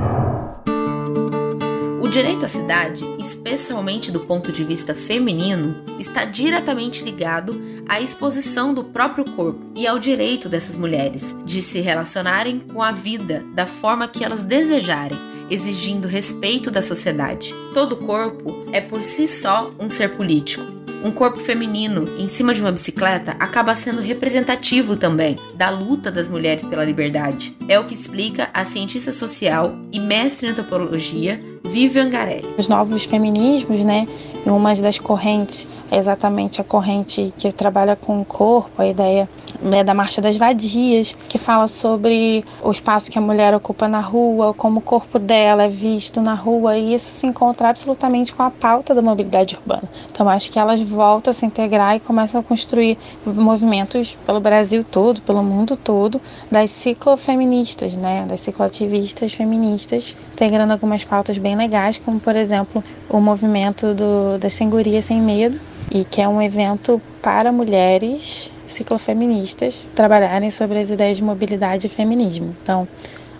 O 2.07 2.09
direito 2.09 2.45
à 2.45 2.49
cidade, 2.49 3.05
especialmente 3.19 4.13
do 4.13 4.21
ponto 4.21 4.53
de 4.53 4.63
vista 4.63 4.95
feminino, 4.95 5.83
está 5.99 6.25
diretamente 6.25 7.03
ligado 7.03 7.61
à 7.89 8.01
exposição 8.01 8.73
do 8.73 8.85
próprio 8.85 9.25
corpo 9.33 9.67
e 9.75 9.89
ao 9.89 9.99
direito 9.99 10.49
dessas 10.49 10.77
mulheres 10.77 11.35
de 11.45 11.61
se 11.61 11.81
relacionarem 11.81 12.61
com 12.61 12.81
a 12.81 12.93
vida 12.93 13.45
da 13.53 13.67
forma 13.67 14.07
que 14.07 14.23
elas 14.25 14.45
desejarem, 14.45 15.19
exigindo 15.51 16.07
respeito 16.07 16.71
da 16.71 16.81
sociedade. 16.81 17.53
Todo 17.75 17.97
corpo 17.97 18.55
é 18.73 18.81
por 18.81 19.03
si 19.03 19.27
só 19.27 19.73
um 19.77 19.91
ser 19.91 20.11
político, 20.11 20.75
um 21.07 21.13
corpo 21.13 21.39
feminino 21.39 22.19
em 22.19 22.27
cima 22.27 22.53
de 22.53 22.61
uma 22.61 22.73
bicicleta 22.73 23.37
acaba 23.39 23.77
sendo 23.77 24.03
representativo 24.03 24.97
também 24.97 25.39
da 25.55 25.71
luta 25.71 26.11
das 26.11 26.27
mulheres 26.27 26.67
pela 26.67 26.85
liberdade. 26.85 27.57
É 27.69 27.79
o 27.79 27.85
que 27.85 27.95
explica 27.95 28.51
a 28.53 28.65
cientista 28.65 29.13
social 29.13 29.77
e 29.93 30.01
mestre 30.01 30.49
em 30.49 30.51
antropologia 30.51 31.41
Vivian 31.63 32.11
Garelli. 32.11 32.53
Os 32.59 32.67
novos 32.67 33.05
feminismos, 33.05 33.81
né? 33.83 34.09
Uma 34.45 34.75
das 34.75 34.99
correntes 34.99 35.69
é 35.93 35.97
exatamente 35.97 36.61
a 36.61 36.65
corrente 36.65 37.33
que 37.39 37.53
trabalha 37.53 37.95
com 37.95 38.21
o 38.21 38.25
corpo, 38.25 38.83
a 38.83 38.87
ideia 38.89 39.29
né, 39.61 39.83
da 39.83 39.95
Marcha 39.95 40.21
das 40.21 40.37
Vadias, 40.37 41.17
que 41.29 41.39
fala 41.39 41.69
sobre 41.69 42.45
o 42.63 42.71
espaço 42.71 43.11
que 43.11 43.19
a 43.19 43.23
mulher 43.23 43.55
ocupa 43.55 43.89
na 43.89 44.01
rua, 44.01 44.55
como 44.55 44.79
o 44.79 44.83
corpo 44.83 45.19
dela 45.19 45.65
é 45.65 45.69
visto 45.69 46.21
na 46.21 46.35
rua, 46.35 46.77
e 46.77 46.95
isso 46.95 47.11
se 47.13 47.27
encontra 47.27 47.69
absolutamente 47.69 48.33
com 48.33 48.43
a 48.43 48.51
pauta 48.51 48.95
da 48.95 49.03
mobilidade 49.03 49.57
urbana. 49.57 49.85
Então, 50.11 50.29
acho 50.29 50.51
que 50.51 50.59
elas 50.59 50.81
voltam 50.83 51.31
a 51.31 51.35
se 51.35 51.47
integrar 51.47 51.97
e 51.97 52.01
começam 52.01 52.41
a 52.41 52.45
construir 52.45 52.99
movimentos 53.25 54.17
pelo 54.27 54.41
Brasil 54.41 54.85
todo, 54.85 55.21
pelo 55.23 55.43
mundo 55.43 55.77
todo, 55.77 56.21
das 56.51 56.71
ciclofeministas, 56.71 57.95
né, 57.95 58.25
das 58.29 58.41
cicloativistas 58.41 59.33
feministas, 59.33 60.17
integrando 60.33 60.73
algumas 60.73 61.05
pautas 61.05 61.39
bem 61.39 61.57
legais, 61.57 61.97
como, 61.99 62.19
por 62.21 62.37
exemplo, 62.37 62.83
o 63.09 63.21
movimento 63.21 63.95
do, 63.95 64.39
das 64.39 64.53
Sengurias 64.53 65.05
Sem 65.05 65.21
Medo, 65.21 65.59
e 65.91 66.05
que 66.05 66.21
é 66.21 66.29
um 66.29 66.43
evento 66.43 67.01
para 67.23 67.53
mulheres 67.53 68.51
ciclofeministas 68.66 69.87
trabalharem 69.94 70.50
sobre 70.50 70.78
as 70.78 70.90
ideias 70.90 71.16
de 71.16 71.25
mobilidade 71.25 71.87
e 71.87 71.90
feminismo. 71.90 72.54
Então, 72.62 72.87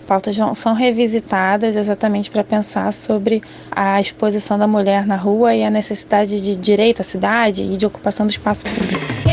pautas 0.07 0.35
são 0.55 0.73
revisitadas 0.73 1.75
exatamente 1.75 2.31
para 2.31 2.43
pensar 2.43 2.91
sobre 2.93 3.41
a 3.71 3.99
exposição 3.99 4.57
da 4.57 4.67
mulher 4.67 5.05
na 5.05 5.15
rua 5.15 5.53
e 5.53 5.63
a 5.63 5.69
necessidade 5.69 6.41
de 6.41 6.55
direito 6.55 7.01
à 7.01 7.03
cidade 7.03 7.63
e 7.63 7.77
de 7.77 7.85
ocupação 7.85 8.25
do 8.25 8.29
espaço 8.29 8.65
público. 8.65 9.26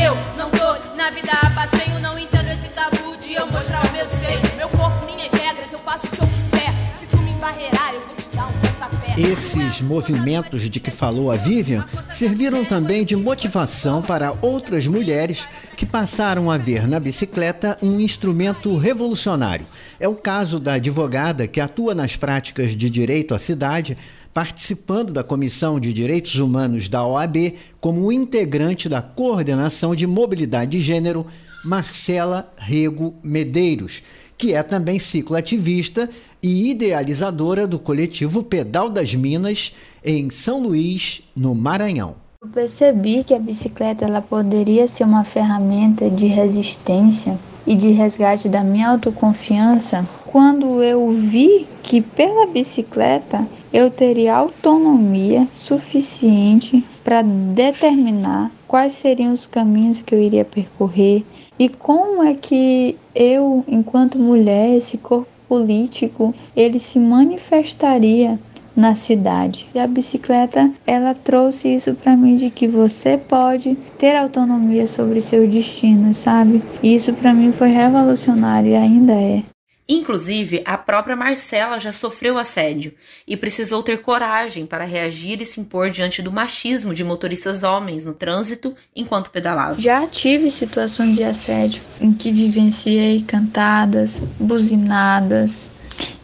Esses 9.17 9.79
movimentos 9.79 10.69
de 10.69 10.77
que 10.77 10.91
falou 10.91 11.31
a 11.31 11.37
Vivian 11.37 11.85
serviram 12.09 12.65
também 12.65 13.05
de 13.05 13.15
motivação 13.15 14.01
para 14.01 14.37
outras 14.41 14.87
mulheres 14.87 15.47
que 15.77 15.85
passaram 15.85 16.51
a 16.51 16.57
ver 16.57 16.85
na 16.85 16.99
bicicleta 16.99 17.77
um 17.81 17.97
instrumento 18.01 18.75
revolucionário. 18.75 19.65
É 20.01 20.07
o 20.09 20.15
caso 20.15 20.59
da 20.59 20.73
advogada 20.73 21.47
que 21.47 21.61
atua 21.61 21.95
nas 21.95 22.17
práticas 22.17 22.75
de 22.75 22.89
direito 22.89 23.33
à 23.33 23.39
cidade, 23.39 23.97
participando 24.33 25.13
da 25.13 25.23
Comissão 25.23 25.79
de 25.79 25.93
Direitos 25.93 26.35
Humanos 26.35 26.89
da 26.89 27.07
OAB 27.07 27.53
como 27.79 28.11
integrante 28.11 28.89
da 28.89 29.01
Coordenação 29.01 29.95
de 29.95 30.05
Mobilidade 30.05 30.71
de 30.71 30.81
Gênero, 30.81 31.25
Marcela 31.63 32.53
Rego 32.57 33.15
Medeiros, 33.23 34.03
que 34.37 34.53
é 34.53 34.61
também 34.61 34.99
cicloativista 34.99 36.09
e 36.45 36.69
idealizadora 36.69 37.65
do 37.65 37.79
coletivo 37.79 38.43
Pedal 38.43 38.87
das 38.87 39.15
Minas 39.15 39.73
em 40.03 40.29
São 40.29 40.61
Luís, 40.61 41.23
no 41.35 41.55
Maranhão. 41.55 42.13
Eu 42.43 42.49
percebi 42.49 43.23
que 43.23 43.33
a 43.33 43.39
bicicleta 43.39 44.05
ela 44.05 44.21
poderia 44.21 44.87
ser 44.87 45.05
uma 45.05 45.23
ferramenta 45.23 46.07
de 46.07 46.27
resistência 46.27 47.35
e 47.65 47.73
de 47.73 47.89
resgate 47.89 48.47
da 48.47 48.63
minha 48.63 48.89
autoconfiança 48.89 50.07
quando 50.27 50.83
eu 50.83 51.09
vi 51.17 51.65
que 51.81 51.99
pela 51.99 52.45
bicicleta 52.45 53.47
eu 53.73 53.89
teria 53.89 54.35
autonomia 54.35 55.47
suficiente 55.51 56.85
para 57.03 57.23
determinar 57.23 58.51
quais 58.67 58.93
seriam 58.93 59.33
os 59.33 59.47
caminhos 59.47 60.03
que 60.03 60.13
eu 60.13 60.21
iria 60.21 60.45
percorrer 60.45 61.23
e 61.57 61.69
como 61.69 62.21
é 62.21 62.35
que 62.35 62.95
eu, 63.15 63.63
enquanto 63.67 64.19
mulher, 64.19 64.75
esse 64.77 64.99
corpo 64.99 65.34
político, 65.47 66.33
ele 66.55 66.79
se 66.79 66.99
manifestaria 66.99 68.39
na 68.75 68.93
cidade. 68.93 69.65
E 69.73 69.79
a 69.79 69.87
bicicleta, 69.87 70.69
ela 70.85 71.13
trouxe 71.13 71.73
isso 71.73 71.93
para 71.93 72.15
mim 72.15 72.35
de 72.35 72.49
que 72.49 72.67
você 72.67 73.17
pode 73.17 73.75
ter 73.97 74.15
autonomia 74.15 74.85
sobre 74.85 75.21
seu 75.21 75.47
destino, 75.47 76.13
sabe? 76.13 76.61
E 76.83 76.93
isso 76.93 77.13
para 77.13 77.33
mim 77.33 77.51
foi 77.51 77.69
revolucionário 77.69 78.71
e 78.71 78.75
ainda 78.75 79.13
é. 79.13 79.43
Inclusive, 79.87 80.63
a 80.65 80.79
própria 80.79 81.15
Marcela 81.15 81.79
já 81.79 81.93
sofreu 81.93 82.39
assédio 82.39 82.91
e 83.27 83.37
precisou 83.37 83.83
ter 83.83 84.01
coragem 84.01 84.65
para 84.65 84.83
reagir 84.83 85.39
e 85.39 85.45
se 85.45 85.59
impor 85.59 85.91
diante 85.91 86.23
do 86.23 86.31
machismo 86.31 86.91
de 86.91 87.03
motoristas 87.03 87.61
homens 87.61 88.03
no 88.03 88.13
trânsito 88.13 88.75
enquanto 88.95 89.29
pedalava. 89.29 89.79
Já 89.79 90.07
tive 90.07 90.49
situações 90.49 91.15
de 91.15 91.23
assédio 91.23 91.83
em 92.01 92.11
que 92.11 92.31
vivenciei 92.31 93.21
cantadas, 93.21 94.23
buzinadas. 94.39 95.71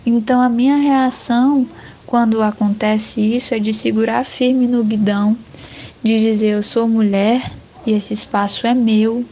Então 0.03 0.41
a 0.41 0.49
minha 0.49 0.77
reação 0.77 1.69
quando 2.07 2.41
acontece 2.41 3.21
isso 3.21 3.53
é 3.53 3.59
de 3.59 3.71
segurar 3.71 4.25
firme 4.25 4.67
no 4.67 4.83
guidão, 4.83 5.37
de 6.03 6.19
dizer 6.19 6.55
eu 6.55 6.63
sou 6.63 6.87
mulher 6.87 7.41
e 7.85 7.93
esse 7.93 8.13
espaço 8.13 8.65
é 8.65 8.73
meu 8.73 9.23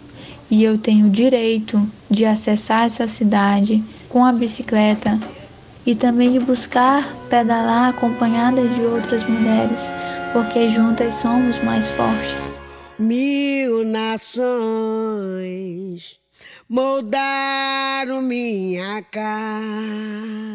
e 0.52 0.64
eu 0.64 0.78
tenho 0.78 1.08
o 1.08 1.10
direito 1.10 1.86
de 2.10 2.26
acessar 2.26 2.86
essa 2.86 3.08
cidade 3.08 3.84
com 4.10 4.26
a 4.26 4.34
bicicleta 4.34 5.20
e 5.86 5.96
também 5.96 6.32
de 6.32 6.40
buscar 6.40 7.06
pedalar 7.30 7.90
acompanhada 7.90 8.68
de 8.68 8.82
outras 8.82 9.24
mulheres, 9.24 9.92
porque 10.34 10.68
juntas 10.70 11.14
somos 11.14 11.58
mais 11.60 11.90
fortes. 11.92 12.50
Mil 12.98 13.86
nações 13.86 14.20
moldaram 16.68 18.22
minha 18.22 19.02
cara 19.04 20.50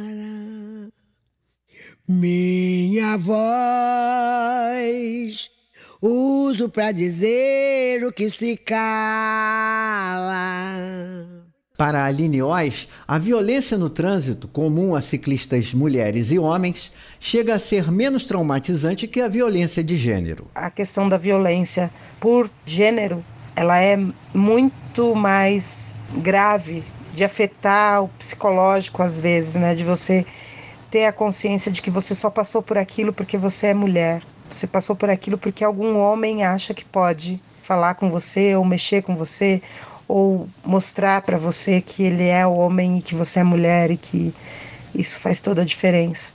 minha 2.06 3.16
voz 3.16 3.34
uso 6.02 6.68
para 6.68 6.92
dizer 6.92 8.04
o 8.04 8.12
que 8.12 8.28
se 8.28 8.58
cala. 8.58 8.84
Para 11.76 12.02
a 12.02 12.04
Aline 12.04 12.40
Oz, 12.40 12.86
a 13.06 13.18
violência 13.18 13.76
no 13.76 13.90
trânsito, 13.90 14.46
comum 14.46 14.94
a 14.94 15.00
ciclistas 15.00 15.74
mulheres 15.74 16.30
e 16.30 16.38
homens, 16.38 16.92
chega 17.18 17.52
a 17.52 17.58
ser 17.58 17.90
menos 17.90 18.24
traumatizante 18.24 19.08
que 19.08 19.20
a 19.20 19.26
violência 19.26 19.82
de 19.82 19.96
gênero. 19.96 20.46
A 20.54 20.70
questão 20.70 21.08
da 21.08 21.18
violência 21.18 21.90
por 22.20 22.48
gênero, 22.64 23.24
ela 23.56 23.80
é 23.80 23.98
muito 24.32 25.16
mais 25.16 25.96
grave 26.18 26.84
de 27.12 27.24
afetar 27.24 28.04
o 28.04 28.08
psicológico 28.08 29.02
às 29.02 29.18
vezes, 29.18 29.56
né, 29.56 29.74
de 29.74 29.82
você 29.82 30.24
ter 30.88 31.06
a 31.06 31.12
consciência 31.12 31.72
de 31.72 31.82
que 31.82 31.90
você 31.90 32.14
só 32.14 32.30
passou 32.30 32.62
por 32.62 32.78
aquilo 32.78 33.12
porque 33.12 33.36
você 33.36 33.68
é 33.68 33.74
mulher. 33.74 34.22
Você 34.48 34.68
passou 34.68 34.94
por 34.94 35.10
aquilo 35.10 35.36
porque 35.36 35.64
algum 35.64 35.98
homem 35.98 36.44
acha 36.44 36.72
que 36.72 36.84
pode 36.84 37.40
falar 37.64 37.94
com 37.96 38.08
você 38.10 38.54
ou 38.54 38.64
mexer 38.64 39.02
com 39.02 39.16
você 39.16 39.60
ou 40.06 40.48
mostrar 40.64 41.22
para 41.22 41.36
você 41.36 41.80
que 41.80 42.02
ele 42.02 42.26
é 42.26 42.46
homem 42.46 42.98
e 42.98 43.02
que 43.02 43.14
você 43.14 43.40
é 43.40 43.44
mulher 43.44 43.90
e 43.90 43.96
que 43.96 44.34
isso 44.94 45.18
faz 45.18 45.40
toda 45.40 45.62
a 45.62 45.64
diferença. 45.64 46.28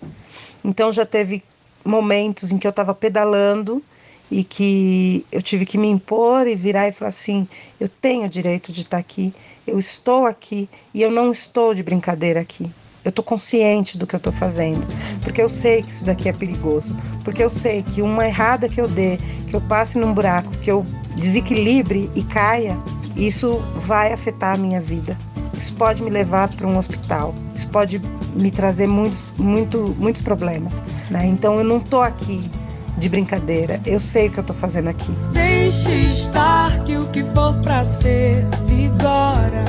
Então 0.63 0.91
já 0.91 1.05
teve 1.05 1.43
momentos 1.85 2.51
em 2.51 2.57
que 2.57 2.67
eu 2.67 2.71
estava 2.71 2.93
pedalando 2.93 3.83
e 4.31 4.43
que 4.43 5.25
eu 5.31 5.41
tive 5.41 5.65
que 5.65 5.77
me 5.77 5.87
impor 5.87 6.47
e 6.47 6.55
virar 6.55 6.87
e 6.87 6.91
falar 6.91 7.09
assim: 7.09 7.47
eu 7.79 7.87
tenho 7.87 8.25
o 8.25 8.29
direito 8.29 8.71
de 8.71 8.81
estar 8.81 8.97
aqui, 8.97 9.33
eu 9.65 9.79
estou 9.79 10.25
aqui 10.25 10.69
e 10.93 11.01
eu 11.01 11.09
não 11.09 11.31
estou 11.31 11.73
de 11.73 11.83
brincadeira 11.83 12.41
aqui. 12.41 12.71
Eu 13.03 13.09
estou 13.09 13.23
consciente 13.23 13.97
do 13.97 14.05
que 14.05 14.13
eu 14.13 14.17
estou 14.17 14.33
fazendo, 14.33 14.85
porque 15.23 15.41
eu 15.41 15.47
sei 15.47 15.81
que 15.81 15.89
isso 15.89 16.05
daqui 16.05 16.27
é 16.27 16.33
perigoso, 16.33 16.93
porque 17.23 17.41
eu 17.41 17.49
sei 17.49 17.81
que 17.81 18.01
uma 18.01 18.27
errada 18.27 18.67
que 18.67 18.79
eu 18.79 18.89
dê, 18.89 19.17
que 19.47 19.55
eu 19.55 19.61
passe 19.61 19.97
num 19.97 20.13
buraco, 20.13 20.51
que 20.57 20.69
eu 20.69 20.85
desequilibre 21.15 22.11
e 22.13 22.23
caia, 22.23 22.77
isso 23.25 23.61
vai 23.75 24.13
afetar 24.13 24.55
a 24.55 24.57
minha 24.57 24.79
vida. 24.79 25.17
Isso 25.57 25.73
pode 25.73 26.01
me 26.01 26.09
levar 26.09 26.47
para 26.49 26.65
um 26.67 26.77
hospital, 26.77 27.35
isso 27.53 27.67
pode 27.69 28.01
me 28.33 28.49
trazer 28.49 28.87
muitos, 28.87 29.31
muito, 29.37 29.95
muitos 29.97 30.21
problemas. 30.21 30.81
Né? 31.09 31.25
Então 31.25 31.57
eu 31.57 31.63
não 31.63 31.77
estou 31.77 32.01
aqui 32.01 32.49
de 32.97 33.09
brincadeira, 33.09 33.79
eu 33.85 33.99
sei 33.99 34.27
o 34.27 34.31
que 34.31 34.39
eu 34.39 34.41
estou 34.41 34.55
fazendo 34.55 34.87
aqui. 34.87 35.11
Deixe 35.33 36.07
estar 36.07 36.83
que 36.83 36.97
o 36.97 37.05
que 37.07 37.23
for 37.33 37.59
para 37.61 37.83
ser 37.83 38.45
vigora. 38.65 39.65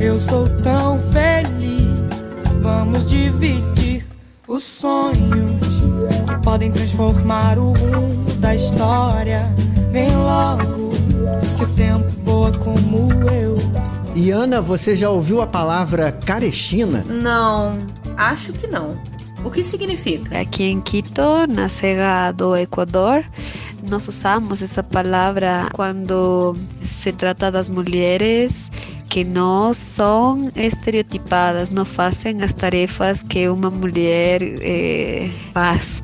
Eu 0.00 0.18
sou 0.18 0.48
tão 0.62 0.98
feliz 1.12 1.80
Vamos 2.60 3.06
dividir 3.06 4.06
os 4.46 4.62
sonhos 4.62 5.70
podem 6.42 6.70
transformar 6.70 7.58
o 7.58 7.72
rumo 7.72 8.34
da 8.38 8.54
história. 8.54 9.42
Vem 9.90 10.14
logo, 10.14 10.89
que 11.56 11.64
o 11.64 11.68
tempo 11.74 12.08
voa 12.22 12.52
como 12.52 13.10
eu. 13.30 13.56
E 14.14 14.30
Ana, 14.30 14.60
você 14.60 14.96
já 14.96 15.10
ouviu 15.10 15.40
a 15.40 15.46
palavra 15.46 16.12
carechina? 16.12 17.04
Não, 17.08 17.86
acho 18.16 18.52
que 18.52 18.66
não. 18.66 18.98
O 19.44 19.50
que 19.50 19.62
significa? 19.62 20.38
Aqui 20.38 20.64
em 20.64 20.80
Quito, 20.80 21.46
na 21.48 21.68
Serra 21.68 22.30
do 22.32 22.54
Equador, 22.54 23.24
nós 23.88 24.06
usamos 24.06 24.62
essa 24.62 24.82
palavra 24.82 25.66
quando 25.72 26.54
se 26.80 27.12
trata 27.12 27.50
das 27.50 27.68
mulheres 27.68 28.70
que 29.08 29.24
não 29.24 29.72
são 29.72 30.52
estereotipadas, 30.54 31.70
não 31.70 31.84
fazem 31.84 32.42
as 32.42 32.54
tarefas 32.54 33.22
que 33.22 33.48
uma 33.48 33.70
mulher 33.70 34.40
eh, 34.42 35.28
faz. 35.52 36.02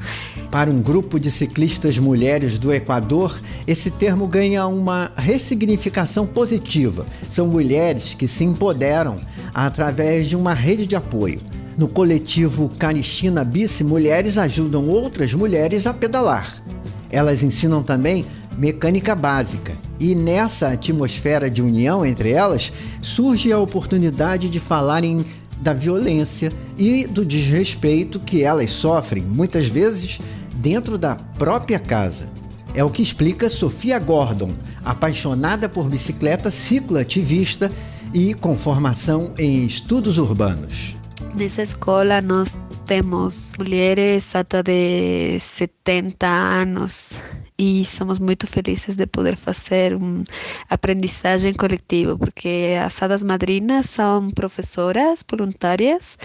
Para 0.51 0.71
um 0.71 0.81
grupo 0.81 1.19
de 1.19 1.31
ciclistas 1.31 1.99
mulheres 1.99 2.59
do 2.59 2.73
Equador, 2.73 3.41
esse 3.67 3.91
termo 3.91 4.27
ganha 4.27 4.67
uma 4.67 5.11
ressignificação 5.17 6.27
positiva. 6.27 7.05
São 7.29 7.47
mulheres 7.47 8.15
que 8.15 8.29
se 8.29 8.45
empoderam 8.45 9.21
através 9.53 10.29
de 10.29 10.37
uma 10.37 10.55
rede 10.55 10.87
de 10.87 10.97
apoio. 10.97 11.41
No 11.77 11.89
coletivo 11.89 12.71
Canistina 12.79 13.45
Bici, 13.45 13.85
mulheres 13.85 14.39
ajudam 14.39 14.89
outras 14.89 15.35
mulheres 15.35 15.87
a 15.87 15.93
pedalar. 15.93 16.63
Elas 17.11 17.43
ensinam 17.43 17.83
também 17.83 18.25
mecânica 18.57 19.15
básica. 19.15 19.77
E 20.01 20.15
nessa 20.15 20.69
atmosfera 20.69 21.51
de 21.51 21.61
união 21.61 22.05
entre 22.05 22.31
elas, 22.31 22.73
surge 23.03 23.53
a 23.53 23.59
oportunidade 23.59 24.49
de 24.49 24.59
falarem 24.59 25.25
da 25.61 25.73
violência 25.73 26.53
e 26.79 27.07
do 27.07 27.25
desrespeito 27.25 28.21
que 28.21 28.43
elas 28.43 28.71
sofrem, 28.71 29.23
muitas 29.23 29.67
vezes 29.67 30.21
dentro 30.55 30.99
da 30.99 31.17
própria 31.17 31.79
casa. 31.79 32.33
É 32.75 32.85
o 32.85 32.91
que 32.91 33.03
explica 33.03 33.49
Sofia 33.49 33.99
Gordon, 33.99 34.53
apaixonada 34.85 35.69
por 35.69 35.89
bicicleta, 35.89 36.51
cicloativista 36.51 37.71
e 38.13 38.35
com 38.35 38.57
formação 38.57 39.33
em 39.39 39.65
estudos 39.67 40.19
urbanos. 40.19 40.95
Nessa 41.37 41.63
escola 41.63 42.21
nós 42.21 42.57
temos 42.85 43.55
mulheres 43.59 44.35
até 44.35 44.63
de 44.63 45.41
70 45.41 46.27
anos 46.27 47.21
e 47.59 47.85
somos 47.85 48.19
muito 48.19 48.47
felizes 48.47 48.97
de 48.97 49.07
poder 49.07 49.37
fazer 49.37 49.95
uma 49.95 50.23
aprendizagem 50.69 51.55
coletiva, 51.55 52.17
porque 52.17 52.77
as 52.85 53.03
hadas 53.03 53.25
madrinas 53.25 53.87
são 53.87 54.31
professoras 54.31 55.25
voluntárias, 55.29 56.19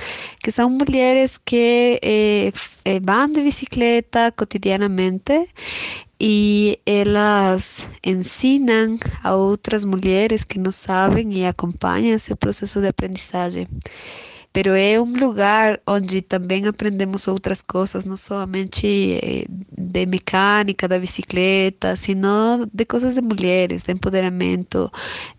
que 0.44 0.52
são 0.52 0.70
mulheres 0.70 1.38
que 1.38 2.00
eh, 2.02 2.52
eh, 2.86 3.00
vão 3.00 3.28
de 3.28 3.42
bicicleta 3.42 4.32
cotidianamente 4.32 5.48
e 6.20 6.80
elas 6.86 7.88
ensinam 8.06 8.98
a 9.24 9.36
outras 9.36 9.86
mulheres 9.86 10.44
que 10.44 10.60
não 10.60 10.72
sabem 10.72 11.34
e 11.34 11.46
acompanham 11.46 12.20
seu 12.20 12.36
processo 12.38 12.80
de 12.80 12.88
aprendizagem 12.88 13.68
pero 14.54 14.76
é 14.76 15.00
um 15.00 15.14
lugar 15.18 15.80
onde 15.88 16.22
também 16.22 16.68
aprendemos 16.68 17.28
outras 17.28 17.62
coisas, 17.62 18.06
não 18.06 18.18
somente 18.18 19.20
eh, 19.24 19.46
de 19.78 20.06
mecânica 20.06 20.88
da 20.88 21.00
bicicleta, 21.00 21.96
sino 21.96 22.68
de 22.74 22.86
coisas 22.86 23.16
de 23.16 23.22
mulheres, 23.22 23.84
de 23.84 23.94
empoderamento. 23.94 24.92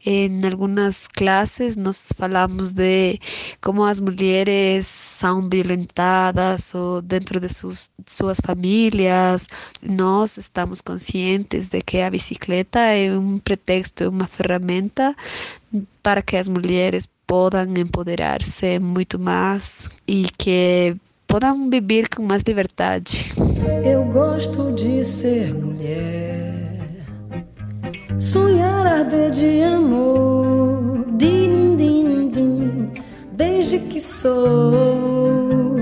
Em 0.07 0.44
algumas 0.46 1.07
classes 1.07 1.77
nós 1.77 2.12
falamos 2.16 2.72
de 2.72 3.18
como 3.61 3.85
as 3.85 4.01
mulheres 4.01 4.87
são 4.87 5.48
violentadas 5.48 6.75
ou 6.75 7.03
dentro 7.03 7.38
de 7.38 7.48
suas, 7.48 7.90
suas 8.07 8.40
famílias. 8.40 9.46
Nós 9.83 10.38
estamos 10.38 10.81
conscientes 10.81 11.68
de 11.68 11.83
que 11.83 12.01
a 12.01 12.11
bicicleta 12.11 12.79
é 12.81 13.12
um 13.16 13.38
pretexto, 13.38 14.05
é 14.05 14.09
uma 14.09 14.27
ferramenta 14.27 15.14
para 16.03 16.20
que 16.22 16.37
as 16.37 16.48
mulheres 16.48 17.07
possam 17.26 17.74
empoderar-se 17.76 18.78
muito 18.78 19.18
mais 19.18 19.88
e 20.06 20.26
que 20.37 20.96
possam 21.26 21.70
viver 21.70 22.08
com 22.08 22.22
mais 22.22 22.42
liberdade. 22.42 23.32
Eu 23.85 24.04
gosto 24.04 24.72
de 24.72 25.02
ser 25.02 25.54
mulher, 25.54 27.06
sonhar 28.18 28.87
arder 28.87 29.30
de 29.30 29.62
amor, 29.62 31.06
din, 31.16 31.76
din, 31.76 32.30
din, 32.30 32.92
desde 33.32 33.78
que 33.78 34.00
sou 34.00 35.78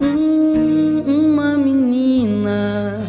hum, 0.00 1.04
uma 1.06 1.58
menina. 1.58 3.04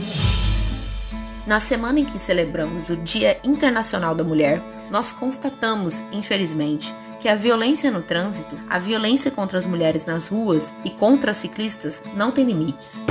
Na 1.45 1.59
semana 1.59 1.99
em 1.99 2.05
que 2.05 2.17
celebramos 2.19 2.89
o 2.89 2.97
Dia 2.97 3.39
Internacional 3.43 4.15
da 4.15 4.23
Mulher, 4.23 4.61
nós 4.91 5.11
constatamos, 5.11 6.03
infelizmente, 6.11 6.93
que 7.19 7.27
a 7.27 7.35
violência 7.35 7.91
no 7.91 8.01
trânsito, 8.01 8.57
a 8.69 8.79
violência 8.79 9.29
contra 9.29 9.59
as 9.59 9.65
mulheres 9.65 10.05
nas 10.05 10.29
ruas 10.29 10.73
e 10.85 10.89
contra 10.89 11.31
as 11.31 11.37
ciclistas 11.37 12.01
não 12.15 12.31
tem 12.31 12.45
limites. 12.45 13.01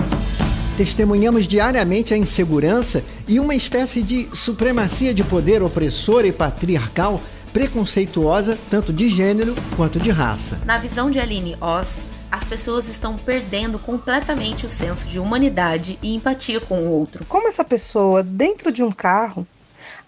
Testemunhamos 0.76 1.46
diariamente 1.46 2.14
a 2.14 2.16
insegurança 2.16 3.04
e 3.26 3.38
uma 3.38 3.54
espécie 3.54 4.02
de 4.02 4.28
supremacia 4.34 5.12
de 5.12 5.24
poder 5.24 5.62
opressora 5.62 6.26
e 6.26 6.32
patriarcal 6.32 7.20
preconceituosa 7.52 8.58
tanto 8.70 8.92
de 8.92 9.08
gênero 9.08 9.54
quanto 9.76 9.98
de 9.98 10.10
raça. 10.10 10.60
Na 10.64 10.78
visão 10.78 11.10
de 11.10 11.18
Aline 11.18 11.56
Oz, 11.60 12.04
as 12.30 12.44
pessoas 12.44 12.88
estão 12.88 13.16
perdendo 13.16 13.78
completamente 13.78 14.66
o 14.66 14.68
senso 14.68 15.08
de 15.08 15.18
humanidade 15.18 15.98
e 16.02 16.14
empatia 16.14 16.60
com 16.60 16.82
o 16.82 16.90
outro. 16.90 17.24
Como 17.24 17.48
essa 17.48 17.64
pessoa, 17.64 18.22
dentro 18.22 18.70
de 18.70 18.84
um 18.84 18.92
carro, 18.92 19.46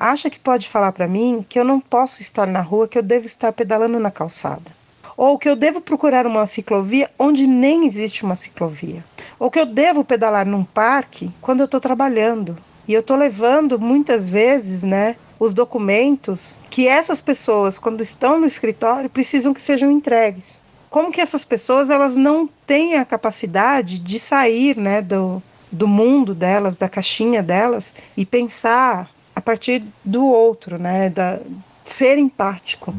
acha 0.00 0.30
que 0.30 0.40
pode 0.40 0.66
falar 0.66 0.92
para 0.92 1.06
mim 1.06 1.44
que 1.46 1.60
eu 1.60 1.64
não 1.64 1.78
posso 1.78 2.22
estar 2.22 2.46
na 2.46 2.62
rua, 2.62 2.88
que 2.88 2.96
eu 2.96 3.02
devo 3.02 3.26
estar 3.26 3.52
pedalando 3.52 4.00
na 4.00 4.10
calçada. 4.10 4.80
Ou 5.14 5.38
que 5.38 5.48
eu 5.48 5.54
devo 5.54 5.82
procurar 5.82 6.26
uma 6.26 6.46
ciclovia 6.46 7.10
onde 7.18 7.46
nem 7.46 7.86
existe 7.86 8.24
uma 8.24 8.34
ciclovia. 8.34 9.04
Ou 9.38 9.50
que 9.50 9.60
eu 9.60 9.66
devo 9.66 10.02
pedalar 10.02 10.46
num 10.46 10.64
parque 10.64 11.30
quando 11.42 11.60
eu 11.60 11.66
estou 11.66 11.78
trabalhando. 11.78 12.56
E 12.88 12.94
eu 12.94 13.00
estou 13.00 13.16
levando 13.16 13.78
muitas 13.78 14.28
vezes, 14.28 14.82
né, 14.82 15.16
os 15.38 15.52
documentos 15.52 16.58
que 16.70 16.88
essas 16.88 17.20
pessoas, 17.20 17.78
quando 17.78 18.00
estão 18.00 18.40
no 18.40 18.46
escritório, 18.46 19.10
precisam 19.10 19.52
que 19.52 19.60
sejam 19.60 19.90
entregues. 19.90 20.62
Como 20.88 21.12
que 21.12 21.20
essas 21.20 21.44
pessoas 21.44 21.90
elas 21.90 22.16
não 22.16 22.48
têm 22.66 22.96
a 22.96 23.04
capacidade 23.04 23.98
de 23.98 24.18
sair, 24.18 24.76
né, 24.76 25.02
do, 25.02 25.42
do 25.70 25.86
mundo 25.86 26.34
delas, 26.34 26.76
da 26.76 26.88
caixinha 26.88 27.42
delas 27.42 27.94
e 28.16 28.24
pensar 28.24 29.08
a 29.40 29.42
partir 29.42 29.82
do 30.04 30.22
outro, 30.26 30.78
né? 30.78 31.08
Da, 31.08 31.40
ser 31.82 32.18
empático. 32.18 32.94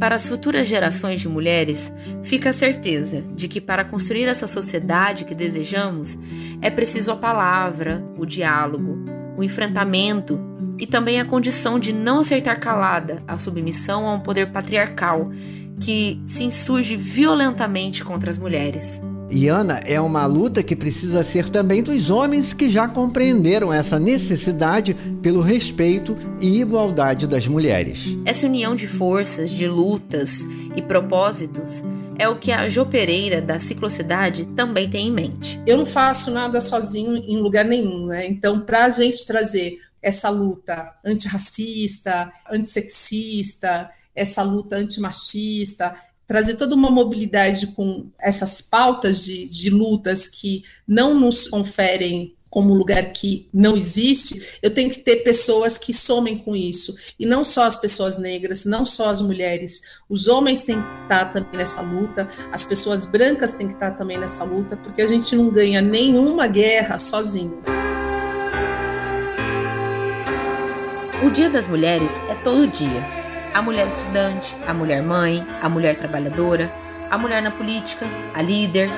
Para 0.00 0.14
as 0.14 0.26
futuras 0.26 0.66
gerações 0.66 1.20
de 1.20 1.28
mulheres, 1.28 1.92
fica 2.22 2.50
a 2.50 2.54
certeza 2.54 3.22
de 3.34 3.46
que 3.46 3.60
para 3.60 3.84
construir 3.84 4.24
essa 4.24 4.46
sociedade 4.46 5.26
que 5.26 5.34
desejamos, 5.34 6.16
é 6.62 6.70
preciso 6.70 7.12
a 7.12 7.16
palavra, 7.16 8.02
o 8.16 8.24
diálogo, 8.24 9.04
o 9.36 9.44
enfrentamento 9.44 10.40
e 10.78 10.86
também 10.86 11.20
a 11.20 11.24
condição 11.24 11.78
de 11.78 11.92
não 11.92 12.20
aceitar 12.20 12.58
calada 12.58 13.22
a 13.26 13.36
submissão 13.38 14.08
a 14.08 14.14
um 14.14 14.20
poder 14.20 14.50
patriarcal 14.50 15.30
que 15.80 16.22
se 16.24 16.44
insurge 16.44 16.96
violentamente 16.96 18.02
contra 18.02 18.30
as 18.30 18.38
mulheres. 18.38 19.02
E 19.30 19.46
Ana, 19.46 19.82
é 19.84 20.00
uma 20.00 20.24
luta 20.24 20.62
que 20.62 20.74
precisa 20.74 21.22
ser 21.22 21.50
também 21.50 21.82
dos 21.82 22.08
homens 22.08 22.54
que 22.54 22.68
já 22.70 22.88
compreenderam 22.88 23.70
essa 23.70 23.98
necessidade 23.98 24.94
pelo 25.20 25.42
respeito 25.42 26.16
e 26.40 26.60
igualdade 26.60 27.26
das 27.26 27.46
mulheres. 27.46 28.16
Essa 28.24 28.46
união 28.46 28.74
de 28.74 28.86
forças, 28.86 29.50
de 29.50 29.68
lutas 29.68 30.40
e 30.74 30.80
propósitos 30.80 31.84
é 32.18 32.26
o 32.28 32.36
que 32.36 32.50
a 32.50 32.66
Jo 32.68 32.86
Pereira 32.86 33.42
da 33.42 33.58
Ciclocidade 33.58 34.46
também 34.56 34.88
tem 34.88 35.08
em 35.08 35.12
mente. 35.12 35.60
Eu 35.66 35.76
não 35.76 35.86
faço 35.86 36.30
nada 36.30 36.60
sozinho 36.60 37.16
em 37.16 37.38
lugar 37.38 37.66
nenhum, 37.66 38.06
né? 38.06 38.26
Então, 38.26 38.62
para 38.62 38.86
a 38.86 38.90
gente 38.90 39.26
trazer 39.26 39.78
essa 40.02 40.30
luta 40.30 40.94
antirracista, 41.04 42.32
antissexista, 42.50 43.90
essa 44.14 44.42
luta 44.42 44.76
antimachista, 44.76 45.94
trazer 46.28 46.56
toda 46.56 46.74
uma 46.74 46.90
mobilidade 46.90 47.68
com 47.68 48.06
essas 48.20 48.60
pautas 48.60 49.24
de, 49.24 49.48
de 49.48 49.70
lutas 49.70 50.28
que 50.28 50.62
não 50.86 51.18
nos 51.18 51.48
conferem 51.48 52.36
como 52.50 52.74
lugar 52.74 53.12
que 53.12 53.48
não 53.52 53.76
existe, 53.76 54.58
eu 54.62 54.70
tenho 54.72 54.90
que 54.90 55.00
ter 55.00 55.16
pessoas 55.16 55.76
que 55.76 55.92
somem 55.92 56.38
com 56.38 56.56
isso. 56.56 56.94
E 57.18 57.26
não 57.26 57.44
só 57.44 57.64
as 57.64 57.76
pessoas 57.76 58.18
negras, 58.18 58.64
não 58.64 58.86
só 58.86 59.10
as 59.10 59.20
mulheres. 59.20 59.82
Os 60.08 60.28
homens 60.28 60.64
têm 60.64 60.82
que 60.82 61.02
estar 61.02 61.26
também 61.26 61.58
nessa 61.58 61.82
luta, 61.82 62.28
as 62.50 62.64
pessoas 62.64 63.04
brancas 63.04 63.54
têm 63.54 63.66
que 63.66 63.74
estar 63.74 63.92
também 63.92 64.18
nessa 64.18 64.44
luta, 64.44 64.76
porque 64.76 65.02
a 65.02 65.06
gente 65.06 65.34
não 65.36 65.50
ganha 65.50 65.82
nenhuma 65.82 66.46
guerra 66.46 66.98
sozinho. 66.98 67.62
O 71.24 71.30
Dia 71.30 71.50
das 71.50 71.66
Mulheres 71.66 72.12
é 72.30 72.34
todo 72.36 72.66
dia 72.66 73.27
a 73.54 73.62
mulher 73.62 73.86
estudante, 73.86 74.56
a 74.66 74.74
mulher 74.74 75.02
mãe, 75.02 75.46
a 75.60 75.68
mulher 75.68 75.96
trabalhadora, 75.96 76.70
a 77.10 77.18
mulher 77.18 77.42
na 77.42 77.50
política, 77.50 78.06
a 78.34 78.42
líder. 78.42 78.90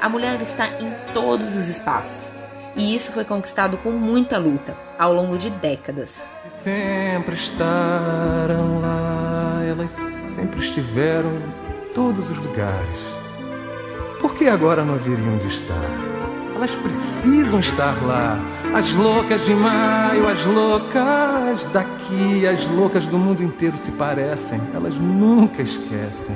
A 0.00 0.08
mulher 0.08 0.40
está 0.40 0.66
em 0.80 1.12
todos 1.12 1.56
os 1.56 1.68
espaços. 1.68 2.34
E 2.76 2.94
isso 2.94 3.10
foi 3.10 3.24
conquistado 3.24 3.76
com 3.78 3.90
muita 3.90 4.38
luta, 4.38 4.76
ao 4.96 5.12
longo 5.12 5.36
de 5.36 5.50
décadas. 5.50 6.24
Sempre 6.48 7.34
estarão 7.34 8.80
lá, 8.80 9.64
elas 9.68 9.90
sempre 9.90 10.60
estiveram 10.60 11.30
em 11.36 11.92
todos 11.92 12.30
os 12.30 12.38
lugares. 12.38 12.98
Por 14.20 14.34
que 14.34 14.46
agora 14.48 14.84
não 14.84 14.94
haveriam 14.94 15.36
de 15.38 15.48
estar? 15.48 16.07
Elas 16.58 16.74
precisam 16.74 17.60
estar 17.60 17.94
lá. 18.04 18.36
As 18.74 18.92
loucas 18.92 19.44
de 19.44 19.54
maio, 19.54 20.26
as 20.26 20.44
loucas 20.44 21.64
daqui, 21.72 22.44
as 22.48 22.66
loucas 22.66 23.06
do 23.06 23.16
mundo 23.16 23.44
inteiro 23.44 23.78
se 23.78 23.92
parecem. 23.92 24.60
Elas 24.74 24.92
nunca 24.96 25.62
esquecem. 25.62 26.34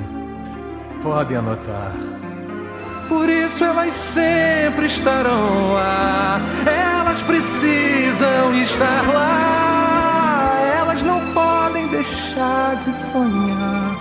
Podem 1.01 1.35
anotar. 1.35 1.91
Por 3.09 3.27
isso 3.27 3.65
elas 3.65 3.93
sempre 3.93 4.85
estarão 4.85 5.73
lá. 5.73 6.39
Elas 6.65 7.21
precisam 7.21 8.53
estar 8.63 9.05
lá. 9.13 10.57
Elas 10.73 11.03
não 11.03 11.33
podem 11.33 11.85
deixar 11.89 12.77
de 12.77 12.93
sonhar. 12.93 13.97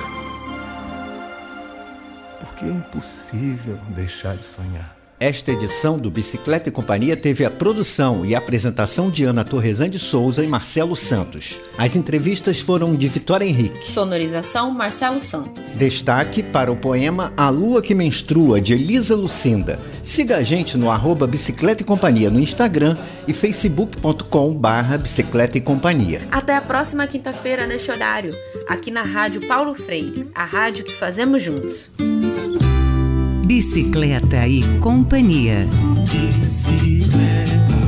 Porque 2.39 2.65
é 2.65 2.69
impossível 2.69 3.77
deixar 3.89 4.37
de 4.37 4.45
sonhar. 4.45 5.02
Esta 5.23 5.53
edição 5.53 6.01
do 6.01 6.11
Bicicleta 6.11 6.69
e 6.69 6.73
Companhia 6.73 7.17
teve 7.17 7.45
a 7.45 7.51
produção 7.51 8.27
e 8.27 8.35
apresentação 8.35 9.09
de 9.09 9.23
Ana 9.23 9.45
Torresan 9.45 9.89
de 9.89 9.97
Souza 9.97 10.43
e 10.43 10.49
Marcelo 10.49 10.97
Santos. 10.97 11.61
As 11.79 11.95
entrevistas 11.95 12.59
foram 12.59 12.97
de 12.97 13.07
Vitória 13.07 13.45
Henrique. 13.45 13.93
Sonorização 13.93 14.73
Marcelo 14.73 15.21
Santos. 15.21 15.77
Destaque 15.77 16.43
para 16.43 16.73
o 16.73 16.77
poema 16.77 17.33
A 17.37 17.51
Lua 17.51 17.81
que 17.81 17.95
Menstrua, 17.95 18.61
de 18.61 18.75
Elisa 18.75 19.15
Lucinda. 19.15 19.79
Siga 20.03 20.39
a 20.39 20.43
gente 20.43 20.77
no 20.77 20.91
arroba 20.91 21.25
Bicicleta 21.25 21.83
e 21.83 21.87
Companhia 21.87 22.29
no 22.29 22.41
Instagram 22.41 22.99
e 23.29 23.33
facebook.com 23.33 24.53
barra 24.57 24.99
Bicicleta 24.99 25.57
e 25.57 25.61
Companhia. 25.61 26.21
Até 26.33 26.57
a 26.57 26.61
próxima 26.61 27.07
quinta-feira 27.07 27.65
neste 27.65 27.93
horário, 27.93 28.35
aqui 28.69 28.91
na 28.91 29.05
Rádio 29.05 29.47
Paulo 29.47 29.73
Freire, 29.77 30.29
a 30.35 30.45
rádio 30.45 30.85
que 30.85 30.93
fazemos 30.93 31.41
juntos. 31.41 31.89
Bicicleta 33.53 34.47
e 34.47 34.63
Companhia. 34.81 35.69
Bicicleta. 36.09 37.82